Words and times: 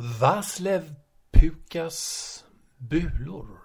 Vaslev 0.00 0.94
Pukas 1.30 2.44
bulor. 2.76 3.58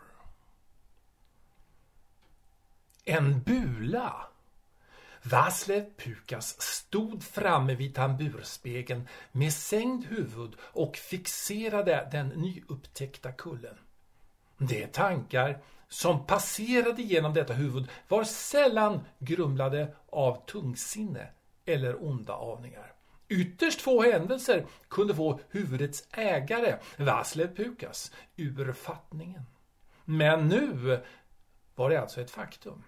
En 3.05 3.41
bula. 3.41 4.27
Vaslev 5.23 5.85
Pukas 5.97 6.61
stod 6.61 7.23
framme 7.23 7.75
vid 7.75 7.95
tamburspegeln 7.95 9.07
med 9.31 9.53
sänkt 9.53 10.11
huvud 10.11 10.55
och 10.61 10.97
fixerade 10.97 12.09
den 12.11 12.27
nyupptäckta 12.27 13.31
kullen. 13.31 13.77
De 14.57 14.87
tankar 14.87 15.61
som 15.89 16.25
passerade 16.25 17.01
genom 17.01 17.33
detta 17.33 17.53
huvud 17.53 17.89
var 18.07 18.23
sällan 18.23 18.99
grumlade 19.19 19.95
av 20.09 20.45
tungsinne 20.45 21.27
eller 21.65 22.03
onda 22.03 22.33
aningar. 22.33 22.92
Ytterst 23.33 23.81
få 23.81 24.03
händelser 24.03 24.65
kunde 24.87 25.15
få 25.15 25.39
huvudets 25.49 26.07
ägare, 26.11 26.77
Vaslev 26.97 27.55
Pukas, 27.55 28.11
ur 28.35 28.73
fattningen. 28.73 29.41
Men 30.05 30.47
nu 30.47 30.99
var 31.75 31.89
det 31.89 32.01
alltså 32.01 32.21
ett 32.21 32.31
faktum. 32.31 32.83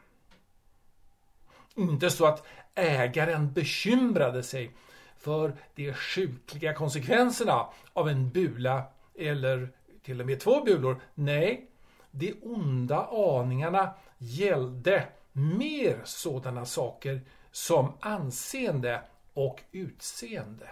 Inte 1.75 2.09
så 2.09 2.25
att 2.25 2.45
ägaren 2.75 3.53
bekymrade 3.53 4.43
sig 4.43 4.71
för 5.17 5.55
de 5.75 5.93
sjukliga 5.93 6.73
konsekvenserna 6.73 7.67
av 7.93 8.09
en 8.09 8.29
bula 8.29 8.83
eller 9.19 9.69
till 10.03 10.21
och 10.21 10.27
med 10.27 10.39
två 10.39 10.63
bulor. 10.63 11.01
Nej, 11.13 11.69
de 12.11 12.33
onda 12.41 13.07
aningarna 13.11 13.93
gällde 14.17 15.07
mer 15.31 16.01
sådana 16.03 16.65
saker 16.65 17.21
som 17.51 17.93
anseende 17.99 19.01
och 19.35 19.61
utseende. 19.71 20.69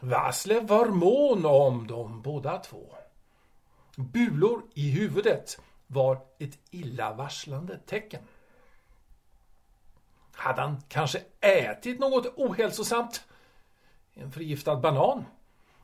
Vaslev 0.00 0.66
var 0.66 0.86
mån 0.86 1.46
om 1.46 1.86
dem 1.86 2.22
båda 2.22 2.58
två. 2.58 2.94
Bulor 3.96 4.62
i 4.74 4.90
huvudet 4.90 5.60
var 5.86 6.20
ett 6.38 6.58
illavarslande 6.70 7.78
tecken. 7.78 8.22
Hade 10.32 10.62
han 10.62 10.82
kanske 10.88 11.22
ätit 11.40 11.98
något 11.98 12.26
ohälsosamt? 12.36 13.24
En 14.14 14.32
förgiftad 14.32 14.76
banan? 14.76 15.24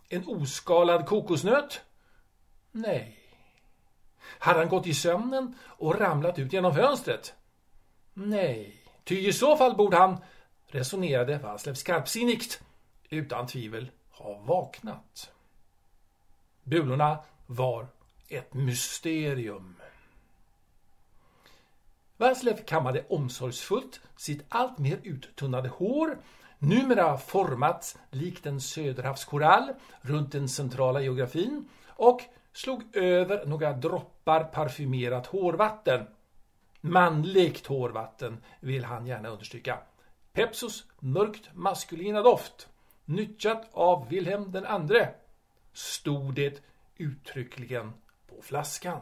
En 0.08 0.28
oskalad 0.28 1.06
kokosnöt? 1.06 1.80
Nej. 2.72 3.18
Hade 4.38 4.58
han 4.58 4.68
gått 4.68 4.86
i 4.86 4.94
sömnen 4.94 5.54
och 5.62 6.00
ramlat 6.00 6.38
ut 6.38 6.52
genom 6.52 6.74
fönstret? 6.74 7.34
Nej, 8.14 8.76
ty 9.04 9.28
i 9.28 9.32
så 9.32 9.56
fall 9.56 9.76
borde 9.76 9.96
han, 9.96 10.16
resonerade 10.66 11.38
Vaslev 11.38 11.74
skarpsinnigt, 11.74 12.60
utan 13.10 13.46
tvivel 13.46 13.90
ha 14.10 14.38
vaknat. 14.38 15.32
Bulorna 16.62 17.18
var 17.46 17.86
ett 18.28 18.54
mysterium. 18.54 19.76
Vaslev 22.16 22.64
kammade 22.64 23.04
omsorgsfullt 23.08 24.00
sitt 24.16 24.44
alltmer 24.48 25.00
uttunnade 25.02 25.68
hår, 25.68 26.18
numera 26.58 27.18
format 27.18 27.98
likt 28.10 28.46
en 28.46 28.60
söderhavskorall 28.60 29.72
runt 30.00 30.32
den 30.32 30.48
centrala 30.48 31.00
geografin 31.00 31.68
och 31.86 32.20
slog 32.52 32.96
över 32.96 33.46
några 33.46 33.72
droppar 33.72 34.44
parfymerat 34.44 35.26
hårvatten. 35.26 36.06
Manligt 36.80 37.66
hårvatten 37.66 38.44
vill 38.60 38.84
han 38.84 39.06
gärna 39.06 39.28
understryka. 39.28 39.78
Pepsos 40.36 40.84
mörkt 41.00 41.50
maskulina 41.54 42.22
doft, 42.22 42.68
nyttjat 43.04 43.68
av 43.72 44.08
Wilhelm 44.08 44.52
den 44.52 44.66
andre, 44.66 45.14
stod 45.72 46.34
det 46.34 46.62
uttryckligen 46.96 47.92
på 48.26 48.42
flaskan. 48.42 49.00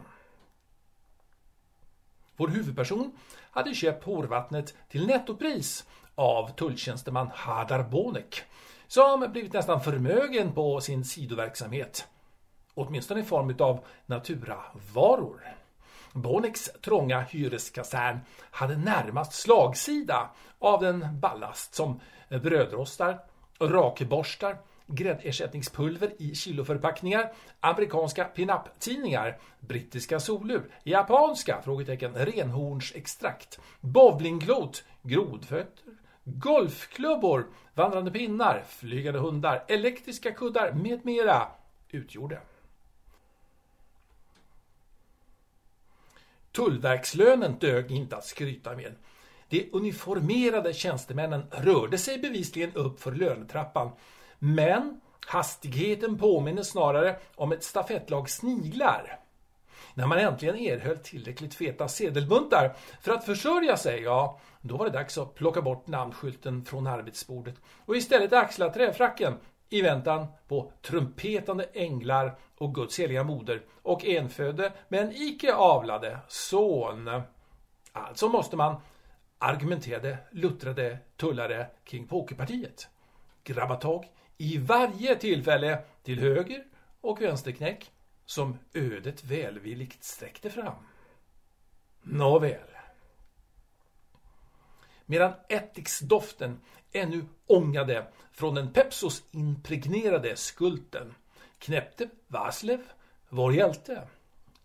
Vår 2.36 2.48
huvudperson 2.48 3.12
hade 3.50 3.74
köpt 3.74 4.04
hårvattnet 4.04 4.74
till 4.88 5.06
nettopris 5.06 5.86
av 6.14 6.48
tulltjänsteman 6.48 7.30
Hadar 7.34 7.82
Bonek 7.82 8.42
som 8.86 9.32
blivit 9.32 9.52
nästan 9.52 9.80
förmögen 9.80 10.52
på 10.52 10.80
sin 10.80 11.04
sidoverksamhet. 11.04 12.06
Åtminstone 12.74 13.20
i 13.20 13.24
form 13.24 13.56
av 13.58 13.84
naturavaror. 14.06 15.63
Boneks 16.14 16.70
trånga 16.82 17.20
hyreskasern 17.20 18.18
hade 18.50 18.76
närmast 18.76 19.32
slagsida 19.32 20.30
av 20.58 20.80
den 20.82 21.20
ballast 21.20 21.74
som 21.74 22.00
brödrostar, 22.28 23.20
rakborstar, 23.60 24.56
gräddersättningspulver 24.86 26.12
i 26.18 26.34
kiloförpackningar, 26.34 27.32
amerikanska 27.60 28.24
pin-up-tidningar, 28.24 29.38
brittiska 29.60 30.20
solur, 30.20 30.70
japanska 30.84 31.62
frågetecken, 31.64 32.14
renhornsextrakt, 32.14 33.60
bowlingglot, 33.80 34.84
grodfötter, 35.02 35.94
golfklubbor, 36.24 37.46
vandrande 37.74 38.10
pinnar, 38.10 38.64
flygande 38.68 39.18
hundar, 39.20 39.64
elektriska 39.68 40.32
kuddar 40.32 40.72
med 40.72 41.04
mera 41.04 41.48
utgjorde. 41.90 42.40
Tullverkslönen 46.54 47.58
dög 47.58 47.90
inte 47.90 48.16
att 48.16 48.24
skryta 48.24 48.76
med. 48.76 48.94
De 49.48 49.70
uniformerade 49.72 50.72
tjänstemännen 50.72 51.42
rörde 51.50 51.98
sig 51.98 52.18
bevisligen 52.18 52.72
upp 52.72 53.00
för 53.00 53.12
lönetrappan 53.12 53.90
men 54.38 55.00
hastigheten 55.26 56.18
påminner 56.18 56.62
snarare 56.62 57.16
om 57.34 57.52
ett 57.52 57.64
stafettlag 57.64 58.30
sniglar. 58.30 59.20
När 59.94 60.06
man 60.06 60.18
äntligen 60.18 60.56
erhöll 60.56 60.98
tillräckligt 60.98 61.54
feta 61.54 61.88
sedelbuntar 61.88 62.76
för 63.00 63.12
att 63.12 63.24
försörja 63.24 63.76
sig, 63.76 64.02
ja, 64.02 64.40
då 64.60 64.76
var 64.76 64.84
det 64.84 64.92
dags 64.92 65.18
att 65.18 65.34
plocka 65.34 65.62
bort 65.62 65.86
namnskylten 65.86 66.64
från 66.64 66.86
arbetsbordet 66.86 67.54
och 67.84 67.96
istället 67.96 68.32
axla 68.32 68.70
träfracken 68.70 69.34
i 69.68 69.82
väntan 69.82 70.26
på 70.48 70.72
trumpetande 70.82 71.64
änglar 71.72 72.38
och 72.58 72.74
Guds 72.74 73.00
heliga 73.00 73.24
moder 73.24 73.62
och 73.82 74.04
enfödde 74.04 74.72
men 74.88 75.12
icke 75.14 75.54
avlade 75.54 76.18
son. 76.28 77.22
Alltså 77.92 78.28
måste 78.28 78.56
man, 78.56 78.76
argumenterade 79.38 80.18
luttrade 80.30 80.98
tullare 81.16 81.66
kring 81.84 82.06
pokerpartiet, 82.06 82.88
grabba 83.44 83.76
tag 83.76 84.06
i 84.38 84.58
varje 84.58 85.16
tillfälle 85.16 85.78
till 86.02 86.20
höger 86.20 86.64
och 87.00 87.22
vänsterknäck 87.22 87.90
som 88.26 88.58
ödet 88.74 89.24
välvilligt 89.24 90.04
sträckte 90.04 90.50
fram. 90.50 90.74
Nåväl. 92.02 92.73
Medan 95.06 95.32
ättiksdoften 95.48 96.60
ännu 96.92 97.24
ångade 97.46 98.06
från 98.32 98.54
den 98.54 98.72
Pepsos 98.72 99.22
impregnerade 99.30 100.36
skulten 100.36 101.14
knäppte 101.58 102.08
Vaslev, 102.26 102.80
vår 103.28 103.54
hjälte, 103.54 104.02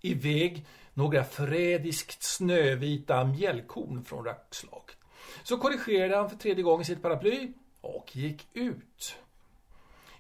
iväg 0.02 0.66
några 0.94 1.24
förrädiskt 1.24 2.24
snövita 2.24 3.24
mjällkorn 3.24 4.04
från 4.04 4.26
rackslag. 4.26 4.84
Så 5.44 5.58
korrigerade 5.58 6.16
han 6.16 6.30
för 6.30 6.38
tredje 6.38 6.64
gången 6.64 6.86
sitt 6.86 7.02
paraply 7.02 7.54
och 7.82 8.16
gick 8.16 8.48
ut. 8.54 9.16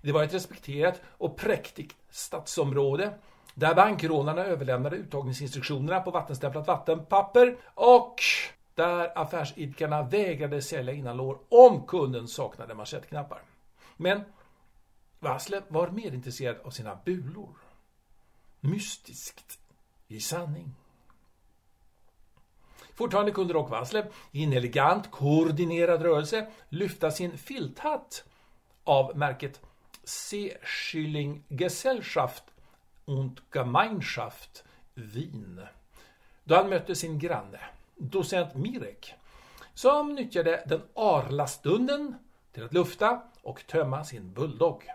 Det 0.01 0.11
var 0.11 0.23
ett 0.23 0.33
respekterat 0.33 1.01
och 1.17 1.37
präktigt 1.37 1.95
stadsområde 2.09 3.13
där 3.53 3.75
bankrånarna 3.75 4.45
överlämnade 4.45 4.95
uttagningsinstruktionerna 4.95 5.99
på 6.01 6.11
vattenstämplat 6.11 6.67
vattenpapper 6.67 7.57
och 7.73 8.21
där 8.79 9.11
affärsidkarna 9.15 10.03
vägrade 10.03 10.61
sälja 10.61 10.93
innanlår 10.93 11.39
om 11.49 11.87
kunden 11.87 12.27
saknade 12.27 12.73
manschettknappar. 12.73 13.41
Men 13.97 14.23
Vassle 15.19 15.61
var 15.67 15.87
mer 15.87 16.13
intresserad 16.13 16.57
av 16.63 16.69
sina 16.69 16.99
bulor. 17.05 17.57
Mystiskt 18.59 19.59
i 20.07 20.19
sanning. 20.19 20.75
Fortfarande 22.93 23.31
kunde 23.31 23.53
dock 23.53 23.69
Vassle 23.69 24.07
i 24.31 24.43
en 24.43 24.53
elegant 24.53 25.11
koordinerad 25.11 26.01
rörelse 26.01 26.47
lyfta 26.69 27.11
sin 27.11 27.37
filthatt 27.37 28.23
av 28.83 29.17
märket 29.17 29.61
Seeschilling 30.03 31.43
Gesellschaft 31.47 32.43
und 33.05 33.41
Gemeinschaft 33.53 34.63
Wien. 34.93 35.61
Då 36.43 36.55
han 36.55 36.69
mötte 36.69 36.95
sin 36.95 37.19
granne, 37.19 37.59
docent 37.99 38.55
Mirek, 38.55 39.13
som 39.73 40.15
nyttjade 40.15 40.63
den 40.67 40.81
arla 40.95 41.47
stunden 41.47 42.15
till 42.51 42.63
att 42.63 42.73
lufta 42.73 43.21
och 43.41 43.67
tömma 43.67 44.03
sin 44.03 44.33
bulldog. 44.33 44.87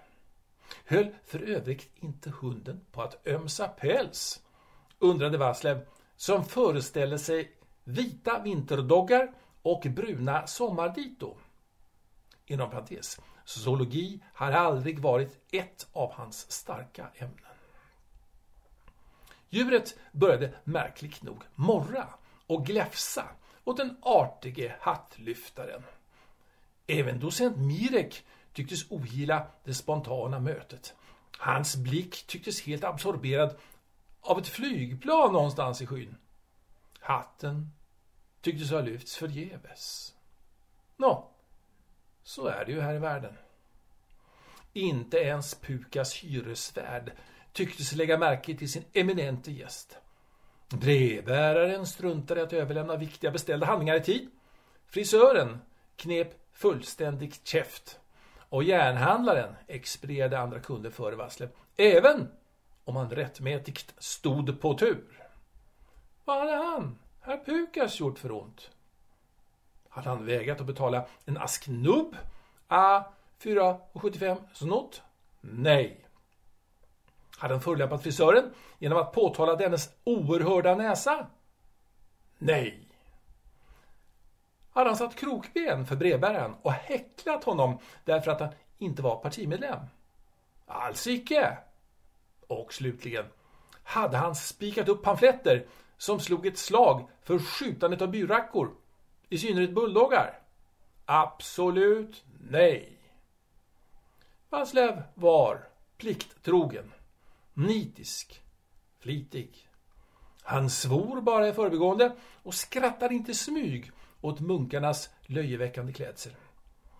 Höll 0.85 1.15
för 1.25 1.43
övrigt 1.43 1.91
inte 1.95 2.31
hunden 2.31 2.81
på 2.93 3.03
att 3.03 3.27
ömsa 3.27 3.69
päls? 3.69 4.41
Undrade 4.99 5.39
Vaslev, 5.39 5.87
som 6.17 6.45
föreställer 6.45 7.17
sig 7.19 7.53
vita 7.85 8.39
vinterdoggar 8.39 9.33
och 9.63 9.81
bruna 9.81 10.47
sommardito. 10.47 11.37
Inom 12.47 12.71
parentes, 12.71 13.21
Zoologi 13.45 14.21
har 14.35 14.53
aldrig 14.53 14.99
varit 14.99 15.39
ett 15.53 15.87
av 15.93 16.13
hans 16.13 16.53
starka 16.53 17.07
ämnen. 17.15 17.39
Djuret 19.49 19.99
började 20.13 20.55
märkligt 20.65 21.23
nog 21.23 21.43
morra 21.55 22.09
och 22.47 22.67
gläfsa 22.67 23.29
åt 23.65 23.77
den 23.77 23.97
artige 24.03 24.75
hattlyftaren. 24.81 25.83
Även 26.87 27.21
docent 27.21 27.57
Mirek 27.57 28.25
tycktes 28.53 28.91
ogilla 28.91 29.47
det 29.65 29.75
spontana 29.75 30.41
mötet. 30.41 30.95
Hans 31.39 31.77
blick 31.77 32.27
tycktes 32.27 32.63
helt 32.63 32.85
absorberad 32.85 33.57
av 34.21 34.39
ett 34.39 34.49
flygplan 34.49 35.33
någonstans 35.33 35.83
i 35.83 35.87
skyn. 35.87 36.17
Hatten 37.01 37.71
tycktes 38.41 38.71
ha 38.71 38.81
lyfts 38.81 39.17
förgäves. 39.17 40.15
Nå, 40.97 41.31
så 42.23 42.47
är 42.47 42.65
det 42.65 42.73
ju 42.73 42.81
här 42.81 42.95
i 42.95 42.99
världen. 42.99 43.39
Inte 44.73 45.17
ens 45.17 45.55
Pukas 45.55 46.15
hyresvärd 46.15 47.13
tycktes 47.53 47.93
lägga 47.93 48.19
märke 48.19 48.55
till 48.55 48.73
sin 48.73 48.85
eminente 48.93 49.53
gäst. 49.53 49.99
Brevbäraren 50.81 51.87
struntade 51.87 52.41
i 52.41 52.43
att 52.43 52.53
överlämna 52.53 52.97
viktiga 52.97 53.31
beställda 53.31 53.67
handlingar 53.67 53.97
i 53.97 54.01
tid. 54.01 54.31
Frisören 54.87 55.59
knep 55.97 56.41
fullständigt 56.53 57.47
käft. 57.47 57.99
Och 58.49 58.65
järnhandlaren 58.65 59.55
expedierade 59.67 60.39
andra 60.39 60.61
kunder 60.61 60.91
före 60.91 61.17
varslet. 61.17 61.57
Även 61.77 62.29
om 62.85 62.97
han 62.97 63.11
rättmätigt 63.11 63.95
stod 63.99 64.61
på 64.61 64.75
tur. 64.75 65.29
Vad 66.25 66.39
hade 66.39 66.57
han, 66.57 66.99
herr 67.21 67.45
Pukas, 67.45 68.01
gjort 68.01 68.19
för 68.19 68.33
ont? 68.33 68.71
Hade 69.89 70.09
han 70.09 70.27
vägrat 70.27 70.61
att 70.61 70.67
betala 70.67 71.07
en 71.25 71.37
ask 71.37 71.69
nubb? 71.69 72.17
A 72.69 73.05
4,75 73.43 74.37
snott? 74.53 75.03
Nej. 75.41 76.04
Hade 77.39 77.55
han 77.55 77.61
förolämpat 77.61 78.03
frisören 78.03 78.55
genom 78.79 78.99
att 78.99 79.13
påtala 79.13 79.57
dennes 79.57 79.91
oerhörda 80.05 80.75
näsa? 80.75 81.27
Nej. 82.39 82.89
Hade 84.71 84.91
han 84.91 84.97
satt 84.97 85.17
krokben 85.17 85.87
för 85.87 85.97
brevbäraren 85.97 86.55
och 86.63 86.73
häcklat 86.73 87.45
honom 87.45 87.79
därför 88.05 88.31
att 88.31 88.41
han 88.41 88.53
inte 88.79 89.03
var 89.03 89.17
partimedlem? 89.17 89.79
Alls 90.67 91.07
icke. 91.07 91.59
Och 92.47 92.73
slutligen, 92.73 93.25
hade 93.83 94.17
han 94.17 94.35
spikat 94.35 94.89
upp 94.89 95.03
pamfletter 95.03 95.67
som 95.97 96.21
slog 96.21 96.47
ett 96.47 96.59
slag 96.59 97.09
för 97.23 97.39
skjutandet 97.39 98.03
av 98.03 98.09
byrackor, 98.09 98.71
i 99.29 99.39
synnerhet 99.39 99.75
bulldoggar? 99.75 100.39
Absolut 101.05 102.25
nej. 102.51 102.99
Vanslev 104.51 105.03
var 105.15 105.69
plikttrogen, 105.97 106.93
nitisk, 107.55 108.43
flitig. 108.99 109.69
Han 110.43 110.71
svor 110.71 111.21
bara 111.21 111.49
i 111.49 111.53
förbigående 111.53 112.17
och 112.43 112.55
skrattade 112.55 113.15
inte 113.15 113.35
smyg 113.35 113.91
åt 114.21 114.41
munkarnas 114.41 115.11
löjeväckande 115.23 115.93
klädsel. 115.93 116.33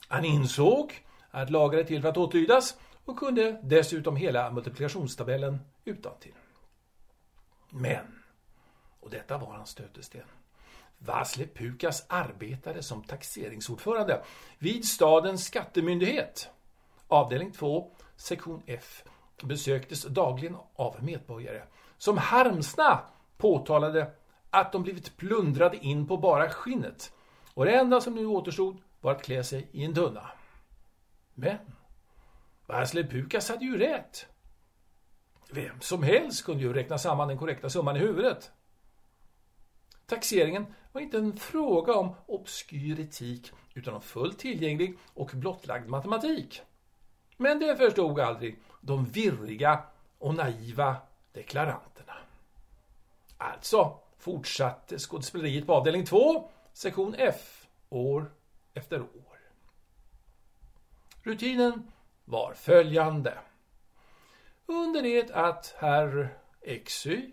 Han 0.09 0.25
insåg 0.25 0.93
att 1.31 1.51
lagar 1.51 1.79
är 1.79 1.85
till 1.85 2.03
för 2.03 2.09
att 2.09 2.17
åtlydas 2.17 2.77
och 3.05 3.19
kunde 3.19 3.61
dessutom 3.63 4.17
hela 4.17 4.51
multiplikationstabellen 4.51 5.59
utantill. 5.85 6.35
Men, 7.71 8.23
och 9.01 9.11
detta 9.11 9.39
var 9.39 9.55
hans 9.55 9.71
stötesten, 9.71 10.25
Vasle 10.99 11.47
Pukas 11.47 12.05
arbetade 12.09 12.83
som 12.83 13.03
taxeringsordförande 13.03 14.25
vid 14.59 14.85
stadens 14.85 15.45
skattemyndighet. 15.45 16.49
Avdelning 17.09 17.53
2, 17.53 17.91
sektion 18.17 18.63
F, 18.67 19.05
besöktes 19.43 20.03
dagligen 20.03 20.57
av 20.75 21.05
medborgare 21.05 21.63
som 21.99 22.19
harmsna 22.19 23.01
påtalade 23.37 24.11
att 24.51 24.73
de 24.73 24.83
blivit 24.83 25.17
plundrade 25.17 25.77
in 25.77 26.07
på 26.07 26.17
bara 26.17 26.51
skinnet 26.51 27.13
och 27.55 27.65
det 27.65 27.75
enda 27.75 28.01
som 28.01 28.15
nu 28.15 28.27
återstod 28.27 28.81
var 29.01 29.13
att 29.13 29.23
klä 29.23 29.45
sig 29.45 29.69
i 29.73 29.85
en 29.85 29.95
tunna. 29.95 30.31
Men 31.35 31.59
Vasle 32.67 33.05
Pukas 33.05 33.49
hade 33.49 33.65
ju 33.65 33.79
rätt. 33.79 34.27
Vem 35.51 35.81
som 35.81 36.03
helst 36.03 36.45
kunde 36.45 36.63
ju 36.63 36.73
räkna 36.73 36.99
samman 36.99 37.29
den 37.29 37.39
korrekta 37.39 37.71
summan 37.71 37.97
i 37.97 37.99
huvudet. 37.99 38.53
Taxeringen 40.07 40.67
var 40.93 41.01
inte 41.01 41.19
en 41.19 41.37
fråga 41.37 41.95
om 41.95 42.15
obskyr 42.27 43.01
etik 43.01 43.53
utan 43.75 43.95
om 43.95 44.01
fullt 44.01 44.39
tillgänglig 44.39 44.99
och 45.15 45.31
blottlagd 45.35 45.89
matematik. 45.89 46.63
Men 47.37 47.59
det 47.59 47.77
förstod 47.77 48.21
aldrig 48.21 48.59
de 48.85 49.05
virriga 49.05 49.83
och 50.19 50.35
naiva 50.35 50.97
deklaranterna. 51.33 52.13
Alltså 53.39 53.99
fortsatte 54.19 54.99
skådespeleriet 54.99 55.67
på 55.67 55.75
avdelning 55.75 56.07
2, 56.07 56.51
sektion 56.73 57.15
F, 57.19 57.67
år 57.89 58.33
efter 58.75 59.01
år. 59.01 59.39
Rutinen 61.23 61.93
var 62.25 62.55
följande. 62.55 63.39
Under 64.67 65.03
det 65.03 65.31
att 65.33 65.75
herr 65.79 66.39
XY 66.85 67.31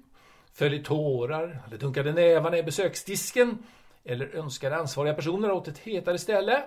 föll 0.54 0.74
i 0.74 0.84
tårar 0.84 1.64
eller 1.68 1.78
dunkade 1.78 2.14
nävarna 2.14 2.58
i 2.58 2.64
besöksdisken 2.64 3.64
eller 4.04 4.36
önskade 4.36 4.76
ansvariga 4.76 5.14
personer 5.14 5.52
åt 5.52 5.68
ett 5.68 5.78
hetare 5.78 6.18
ställe 6.18 6.64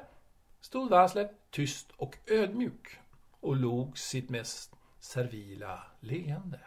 stod 0.61 0.91
Vaslev 0.91 1.29
tyst 1.51 1.91
och 1.97 2.17
ödmjuk 2.27 2.99
och 3.45 3.57
log 3.57 3.99
sitt 3.99 4.31
mest 4.31 4.77
servila 5.01 5.83
leende. 6.01 6.61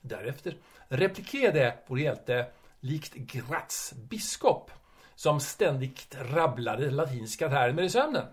Därefter 0.00 0.56
replikerade 0.88 1.78
vår 1.86 2.00
hjälte 2.00 2.46
likt 2.80 3.14
Gratz 3.14 3.92
biskop 3.92 4.70
som 5.14 5.40
ständigt 5.40 6.16
rabblade 6.20 6.90
latinska 6.90 7.48
termer 7.48 7.82
i 7.82 7.90
sömnen. 7.90 8.26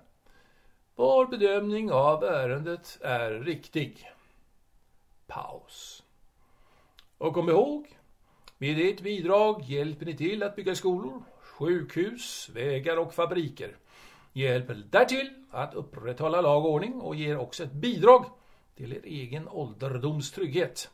Vår 0.96 1.26
bedömning 1.26 1.92
av 1.92 2.24
ärendet 2.24 2.98
är 3.02 3.32
riktig. 3.32 4.12
Paus. 5.28 6.04
Och 7.18 7.34
kom 7.34 7.50
ihåg, 7.50 7.98
med 8.58 8.80
ert 8.80 9.02
bidrag 9.02 9.64
hjälper 9.64 10.06
ni 10.06 10.18
till 10.18 10.44
att 10.44 10.56
bygga 10.56 10.76
skolor, 10.76 11.24
sjukhus, 11.40 12.50
vägar 12.54 12.98
och 12.98 13.14
fabriker. 13.14 13.78
Hjälper 14.34 14.74
därtill 14.74 15.46
att 15.52 15.74
upprätthålla 15.74 16.42
lag 16.42 16.66
och 16.66 16.72
ordning 16.72 17.02
och 17.02 17.16
ger 17.16 17.38
också 17.38 17.64
ett 17.64 17.72
bidrag 17.72 18.26
till 18.76 18.94
er 18.94 19.02
egen 19.04 19.48
ålderdomstrygghet. 19.48 20.90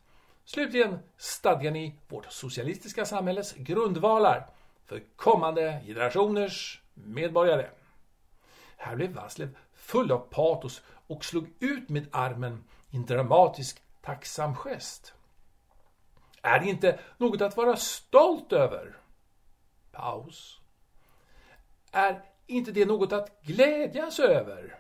Slutligen 0.46 1.00
stadgar 1.18 1.72
ni 1.72 2.00
vårt 2.08 2.32
socialistiska 2.32 3.06
samhälles 3.06 3.54
grundvalar 3.54 4.50
för 4.86 5.04
kommande 5.16 5.82
generationers 5.86 6.82
medborgare. 6.94 7.70
Här 8.78 8.96
blev 8.96 9.14
Vaslev 9.14 9.58
full 9.74 10.12
av 10.12 10.20
patos 10.20 10.82
och 11.08 11.26
slog 11.26 11.54
ut 11.60 11.90
med 11.90 12.08
armen 12.12 12.64
i 12.90 12.96
en 12.96 13.06
dramatisk 13.06 13.82
tacksam 14.02 14.56
gest. 14.56 15.14
Är 16.42 16.60
det 16.60 16.70
inte 16.70 17.00
något 17.18 17.42
att 17.42 17.58
vara 17.58 17.76
stolt 17.76 18.54
över? 18.54 18.98
Paus. 19.92 20.60
Är 21.92 22.22
inte 22.48 22.72
det 22.72 22.86
något 22.86 23.14
att 23.14 23.42
glädjas 23.42 24.20
över? 24.20 24.80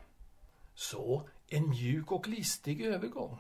Så 0.75 1.29
en 1.48 1.70
mjuk 1.70 2.12
och 2.12 2.27
listig 2.27 2.82
övergång. 2.82 3.38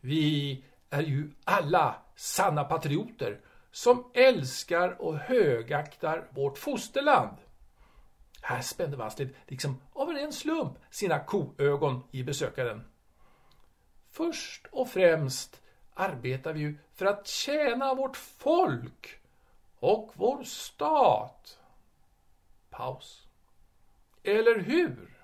Vi 0.00 0.64
är 0.90 1.02
ju 1.02 1.30
alla 1.44 1.96
sanna 2.16 2.64
patrioter 2.64 3.40
som 3.70 4.10
älskar 4.14 5.02
och 5.02 5.16
högaktar 5.16 6.28
vårt 6.30 6.58
fosterland. 6.58 7.36
Här 8.42 8.60
spände 8.60 8.96
Vasslid 8.96 9.34
liksom 9.46 9.80
av 9.92 10.10
en 10.10 10.16
ren 10.16 10.32
slump, 10.32 10.78
sina 10.90 11.18
koögon 11.18 12.02
i 12.10 12.22
besökaren. 12.22 12.84
Först 14.10 14.66
och 14.72 14.88
främst 14.88 15.60
arbetar 15.94 16.52
vi 16.52 16.60
ju 16.60 16.78
för 16.94 17.06
att 17.06 17.26
tjäna 17.26 17.94
vårt 17.94 18.16
folk 18.16 19.20
och 19.78 20.12
vår 20.14 20.42
stat. 20.42 21.58
Paus. 22.76 23.26
Eller 24.22 24.60
hur? 24.60 25.18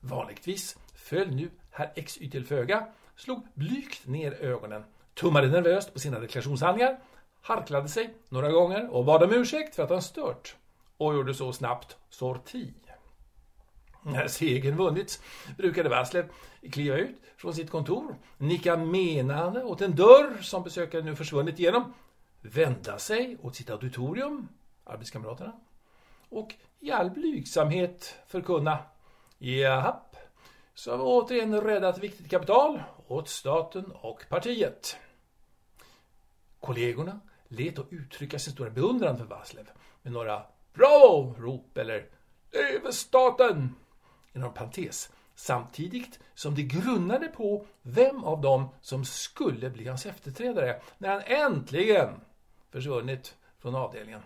Vanligtvis 0.00 0.78
föll 0.94 1.34
nu 1.34 1.50
herr 1.70 2.02
XY 2.06 2.30
till 2.30 2.46
föga, 2.46 2.88
slog 3.16 3.46
blygt 3.54 4.06
ner 4.06 4.32
ögonen, 4.32 4.84
tummade 5.14 5.48
nervöst 5.48 5.92
på 5.92 5.98
sina 5.98 6.20
deklarationshandlingar, 6.20 6.98
harklade 7.40 7.88
sig 7.88 8.14
några 8.28 8.50
gånger 8.50 8.88
och 8.88 9.04
bad 9.04 9.22
om 9.22 9.32
ursäkt 9.32 9.74
för 9.74 9.82
att 9.82 9.90
han 9.90 10.02
stört 10.02 10.56
och 10.96 11.14
gjorde 11.14 11.34
så 11.34 11.52
snabbt 11.52 11.96
sorti. 12.10 12.74
När 14.02 14.28
segern 14.28 14.76
vunnits 14.76 15.22
brukade 15.56 15.88
Vasslev 15.88 16.30
kliva 16.72 16.96
ut 16.96 17.16
från 17.36 17.54
sitt 17.54 17.70
kontor, 17.70 18.16
nicka 18.38 18.76
menande 18.76 19.64
åt 19.64 19.80
en 19.80 19.96
dörr 19.96 20.42
som 20.42 20.62
besökaren 20.62 21.04
nu 21.04 21.16
försvunnit 21.16 21.58
genom. 21.58 21.94
vända 22.40 22.98
sig 22.98 23.38
åt 23.42 23.56
sitt 23.56 23.70
auditorium, 23.70 24.48
arbetskamraterna, 24.84 25.52
och 26.28 26.54
i 26.80 26.90
all 26.90 27.10
blygsamhet 27.10 28.14
förkunna 28.26 28.78
Japp, 29.38 30.16
så 30.74 30.90
har 30.90 30.98
vi 30.98 31.04
återigen 31.04 31.60
räddat 31.60 31.98
viktigt 31.98 32.30
kapital 32.30 32.82
åt 33.06 33.28
staten 33.28 33.92
och 33.92 34.24
partiet. 34.28 34.96
Kollegorna 36.60 37.20
let 37.48 37.78
att 37.78 37.92
uttrycka 37.92 38.38
sin 38.38 38.52
stora 38.52 38.70
beundran 38.70 39.18
för 39.18 39.24
Vaslev 39.24 39.70
med 40.02 40.12
några 40.12 40.42
Bravo-rop 40.72 41.78
eller 41.78 42.06
”Över 42.52 42.90
staten! 42.90 43.74
Inom 44.32 44.54
parentes. 44.54 45.12
Samtidigt 45.34 46.18
som 46.34 46.54
de 46.54 46.62
grunnade 46.62 47.28
på 47.28 47.66
vem 47.82 48.24
av 48.24 48.40
dem 48.40 48.68
som 48.80 49.04
skulle 49.04 49.70
bli 49.70 49.88
hans 49.88 50.06
efterträdare 50.06 50.80
när 50.98 51.08
han 51.08 51.22
äntligen 51.22 52.20
försvunnit 52.70 53.36
från 53.58 53.74
avdelningen. 53.74 54.22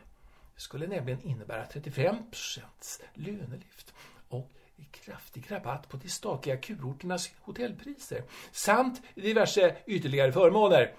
Skulle 0.63 0.87
nämligen 0.87 1.23
innebära 1.23 1.67
35 1.67 2.17
procents 2.31 3.01
lönelyft 3.15 3.95
och 4.29 4.51
kraftig 4.91 5.51
rabatt 5.51 5.89
på 5.89 5.97
de 5.97 6.09
statliga 6.09 6.57
kurorternas 6.57 7.31
hotellpriser 7.41 8.23
samt 8.53 9.03
diverse 9.15 9.77
ytterligare 9.87 10.33
förmåner 10.33 10.95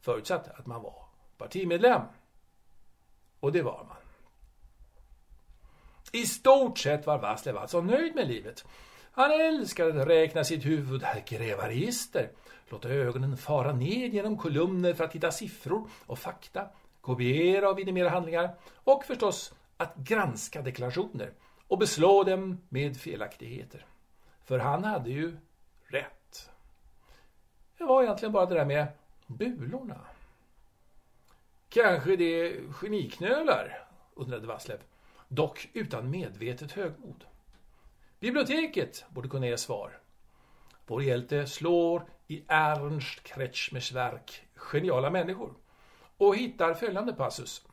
förutsatt 0.00 0.48
att 0.48 0.66
man 0.66 0.82
var 0.82 1.06
partimedlem. 1.38 2.02
Och 3.40 3.52
det 3.52 3.62
var 3.62 3.84
man. 3.84 3.96
I 6.12 6.26
stort 6.26 6.78
sett 6.78 7.06
var 7.06 7.18
Vasslev 7.18 7.56
alltså 7.56 7.80
nöjd 7.80 8.14
med 8.14 8.28
livet. 8.28 8.64
Han 9.12 9.30
älskade 9.40 10.02
att 10.02 10.08
räkna 10.08 10.44
sitt 10.44 10.64
huvud, 10.64 11.04
gräva 11.26 11.68
register, 11.68 12.30
låta 12.68 12.88
ögonen 12.88 13.36
fara 13.36 13.72
ner 13.72 14.06
genom 14.06 14.38
kolumner 14.38 14.94
för 14.94 15.04
att 15.04 15.14
hitta 15.14 15.32
siffror 15.32 15.88
och 16.06 16.18
fakta, 16.18 16.68
kopiera 17.04 17.70
och 17.70 17.78
vidimera 17.78 18.08
handlingar 18.08 18.54
och 18.74 19.04
förstås 19.04 19.54
att 19.76 19.96
granska 19.96 20.62
deklarationer 20.62 21.32
och 21.68 21.78
beslå 21.78 22.24
dem 22.24 22.60
med 22.68 22.96
felaktigheter. 22.96 23.86
För 24.44 24.58
han 24.58 24.84
hade 24.84 25.10
ju 25.10 25.36
rätt. 25.86 26.50
Det 27.78 27.84
var 27.84 28.02
egentligen 28.02 28.32
bara 28.32 28.46
det 28.46 28.54
där 28.54 28.64
med 28.64 28.86
bulorna. 29.26 30.00
Kanske 31.68 32.16
det 32.16 32.24
är 32.24 32.72
geniknölar, 32.72 33.88
undrade 34.14 34.46
Vasslev, 34.46 34.78
dock 35.28 35.68
utan 35.72 36.10
medvetet 36.10 36.72
högmod. 36.72 37.24
Biblioteket 38.20 39.04
borde 39.08 39.28
kunna 39.28 39.46
ge 39.46 39.58
svar. 39.58 39.98
Vår 40.86 41.02
hjälte 41.02 41.46
slår 41.46 42.06
i 42.26 42.44
Ernst 42.48 43.22
Kretschmers 43.22 43.92
verk 43.92 44.42
Geniala 44.54 45.10
människor 45.10 45.54
och 46.18 46.36
hittar 46.36 46.74
följande 46.74 47.12
passus. 47.12 47.66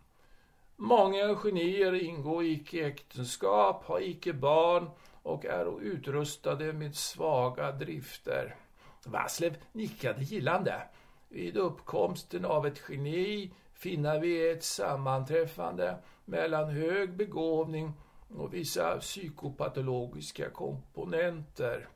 Många 0.76 1.36
genier 1.36 1.94
ingår 1.94 2.44
icke 2.44 2.88
äktenskap, 2.88 3.86
har 3.86 4.00
icke 4.00 4.34
barn 4.34 4.90
och 5.24 5.46
är 5.46 5.82
utrustade 5.82 6.74
med 6.74 6.96
svaga 6.96 7.72
drifter. 7.72 8.56
Vaslev 9.06 9.58
nickade 9.72 10.24
gillande. 10.24 10.82
Vid 11.30 11.58
uppkomsten 11.58 12.46
av 12.46 12.68
ett 12.68 12.82
geni 12.90 13.52
finner 13.74 14.20
vi 14.20 14.52
ett 14.52 14.64
sammanträffande 14.64 15.98
mellan 16.26 16.70
hög 16.70 17.18
begåvning 17.18 17.94
och 18.30 18.54
vissa 18.54 18.98
psykopatologiska 18.98 20.50
komponenter. 20.50 21.90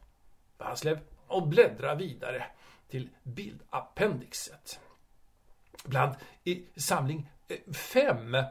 Vaslev 0.58 1.00
och 1.28 1.48
bläddra 1.48 1.96
vidare 1.96 2.46
till 2.90 3.10
bildappendixet. 3.24 4.80
Bland 5.84 6.16
i 6.44 6.66
samling 6.76 7.30
eh, 7.48 7.74
fem 7.74 8.36
eh, 8.36 8.46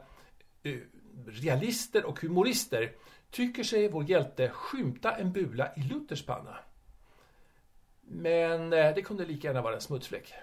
realister 1.27 2.05
och 2.05 2.21
humorister 2.21 2.91
tycker 3.31 3.63
sig 3.63 3.89
vår 3.89 4.09
hjälte 4.09 4.49
skymta 4.49 5.15
en 5.15 5.31
bula 5.31 5.75
i 5.75 5.81
Luthers 5.81 6.25
panna. 6.25 6.57
Men 8.01 8.73
eh, 8.73 8.95
det 8.95 9.01
kunde 9.01 9.25
lika 9.25 9.47
gärna 9.47 9.61
vara 9.61 9.75
en 9.75 9.81
smutsfläck. 9.81 10.33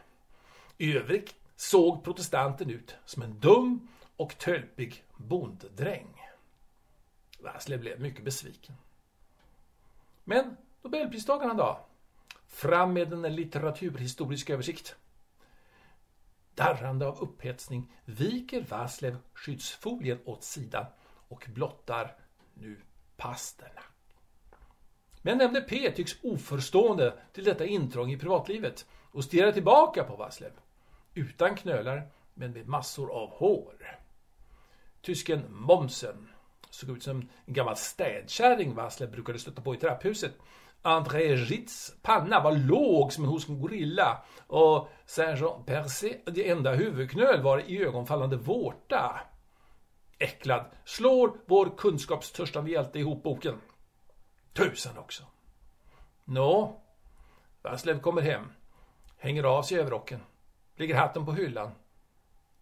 I 0.78 0.96
övrigt 0.96 1.34
såg 1.56 2.04
protestanten 2.04 2.70
ut 2.70 2.96
som 3.04 3.22
en 3.22 3.40
dum 3.40 3.88
och 4.16 4.38
tölpig 4.38 5.04
bonddräng. 5.16 6.20
Vasle 7.38 7.78
blev 7.78 8.00
mycket 8.00 8.24
besviken. 8.24 8.74
Men 10.24 10.56
Nobelpristagarna 10.82 11.54
då? 11.54 11.86
Fram 12.48 12.92
med 12.92 13.12
en 13.12 13.22
litteraturhistorisk 13.22 14.50
översikt. 14.50 14.96
Darrande 16.54 17.06
av 17.06 17.22
upphetsning 17.22 17.92
viker 18.04 18.64
Vaslev 18.68 19.16
skyddsfolien 19.34 20.18
åt 20.24 20.44
sidan 20.44 20.86
och 21.28 21.46
blottar 21.48 22.16
nu 22.54 22.80
pasterna. 23.16 23.82
Men 25.22 25.38
nämnde 25.38 25.60
P 25.60 25.90
tycks 25.90 26.16
oförstående 26.22 27.14
till 27.32 27.44
detta 27.44 27.66
intrång 27.66 28.10
i 28.10 28.18
privatlivet 28.18 28.86
och 29.10 29.24
stirrar 29.24 29.52
tillbaka 29.52 30.04
på 30.04 30.16
Vaslev. 30.16 30.52
Utan 31.14 31.56
knölar, 31.56 32.08
men 32.34 32.52
med 32.52 32.68
massor 32.68 33.10
av 33.12 33.30
hår. 33.30 33.98
Tysken 35.02 35.42
Momsen 35.48 36.28
såg 36.70 36.96
ut 36.96 37.02
som 37.02 37.28
en 37.46 37.54
gammal 37.54 37.76
städkärring 37.76 38.74
Vaslev 38.74 39.10
brukade 39.10 39.38
stöta 39.38 39.62
på 39.62 39.74
i 39.74 39.78
trapphuset 39.78 40.32
André 40.82 41.36
Gits 41.36 41.94
panna 42.02 42.40
var 42.40 42.52
låg 42.52 43.12
som 43.12 43.24
hos 43.24 43.48
en 43.48 43.60
gorilla 43.60 44.24
och 44.46 44.88
Saint-Jean 45.06 45.64
Percé, 45.64 46.18
det 46.26 46.48
enda 46.48 46.74
huvudknöl 46.74 47.42
var 47.42 47.58
i 47.58 47.82
ögonfallande 47.82 48.36
vårta. 48.36 49.20
Äcklad 50.18 50.64
slår 50.84 51.36
vår 51.46 51.76
kunskapstörstande 51.76 52.70
hjälte 52.70 52.98
ihop 52.98 53.22
boken. 53.22 53.60
Tusan 54.52 54.98
också. 54.98 55.22
Nå, 56.24 56.80
Vaslev 57.62 58.00
kommer 58.00 58.22
hem, 58.22 58.52
hänger 59.18 59.44
av 59.44 59.62
sig 59.62 59.78
överrocken, 59.78 60.20
lägger 60.76 60.94
hatten 60.94 61.26
på 61.26 61.32
hyllan, 61.32 61.70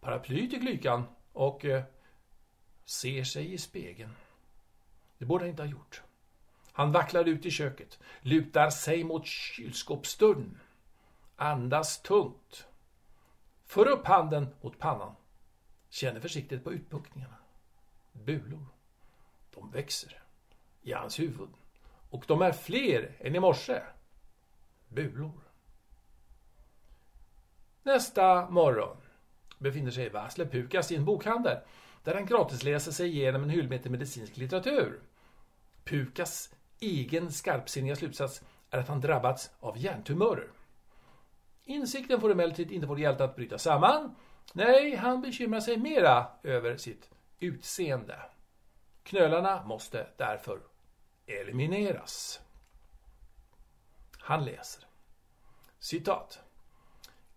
paraply 0.00 0.50
till 0.50 0.60
glykan 0.60 1.04
och 1.32 1.64
eh, 1.64 1.82
ser 2.84 3.24
sig 3.24 3.52
i 3.52 3.58
spegeln. 3.58 4.16
Det 5.18 5.24
borde 5.24 5.44
han 5.44 5.50
inte 5.50 5.62
ha 5.62 5.70
gjort. 5.70 6.02
Han 6.72 6.92
vacklar 6.92 7.24
ut 7.24 7.46
i 7.46 7.50
köket, 7.50 7.98
lutar 8.20 8.70
sig 8.70 9.04
mot 9.04 9.26
kylskåpsdörren. 9.26 10.58
Andas 11.36 12.02
tungt. 12.02 12.66
För 13.66 13.86
upp 13.86 14.06
handen 14.06 14.46
mot 14.60 14.78
pannan. 14.78 15.14
Känner 15.88 16.20
försiktigt 16.20 16.64
på 16.64 16.72
utpuckningarna. 16.72 17.36
Bulor. 18.12 18.66
De 19.54 19.70
växer. 19.70 20.22
I 20.82 20.92
hans 20.92 21.18
huvud. 21.18 21.48
Och 22.10 22.24
de 22.28 22.42
är 22.42 22.52
fler 22.52 23.16
än 23.20 23.34
i 23.34 23.40
morse. 23.40 23.82
Bulor. 24.88 25.40
Nästa 27.82 28.50
morgon 28.50 28.96
befinner 29.58 29.90
sig 29.90 30.08
Vasle 30.08 30.46
Pukas 30.46 30.92
i 30.92 30.96
en 30.96 31.04
bokhandel 31.04 31.58
där 32.04 32.14
han 32.14 32.26
gratisläser 32.26 32.92
sig 32.92 33.08
igenom 33.08 33.42
en 33.42 33.50
hyllmeter 33.50 33.90
medicinsk 33.90 34.36
litteratur. 34.36 35.00
Pukas 35.84 36.54
egen 36.80 37.32
skarpsinniga 37.32 37.96
slutsats 37.96 38.42
är 38.70 38.78
att 38.78 38.88
han 38.88 39.00
drabbats 39.00 39.50
av 39.60 39.78
hjärntumörer. 39.78 40.48
Insikten 41.64 42.20
får 42.20 42.30
emellertid 42.30 42.72
inte 42.72 42.86
vår 42.86 43.00
hjälte 43.00 43.24
att 43.24 43.36
bryta 43.36 43.58
samman. 43.58 44.14
Nej, 44.52 44.96
han 44.96 45.20
bekymrar 45.20 45.60
sig 45.60 45.76
mera 45.76 46.26
över 46.42 46.76
sitt 46.76 47.10
utseende. 47.38 48.18
Knölarna 49.02 49.64
måste 49.64 50.06
därför 50.16 50.60
elimineras. 51.26 52.40
Han 54.18 54.44
läser. 54.44 54.86
Citat. 55.78 56.40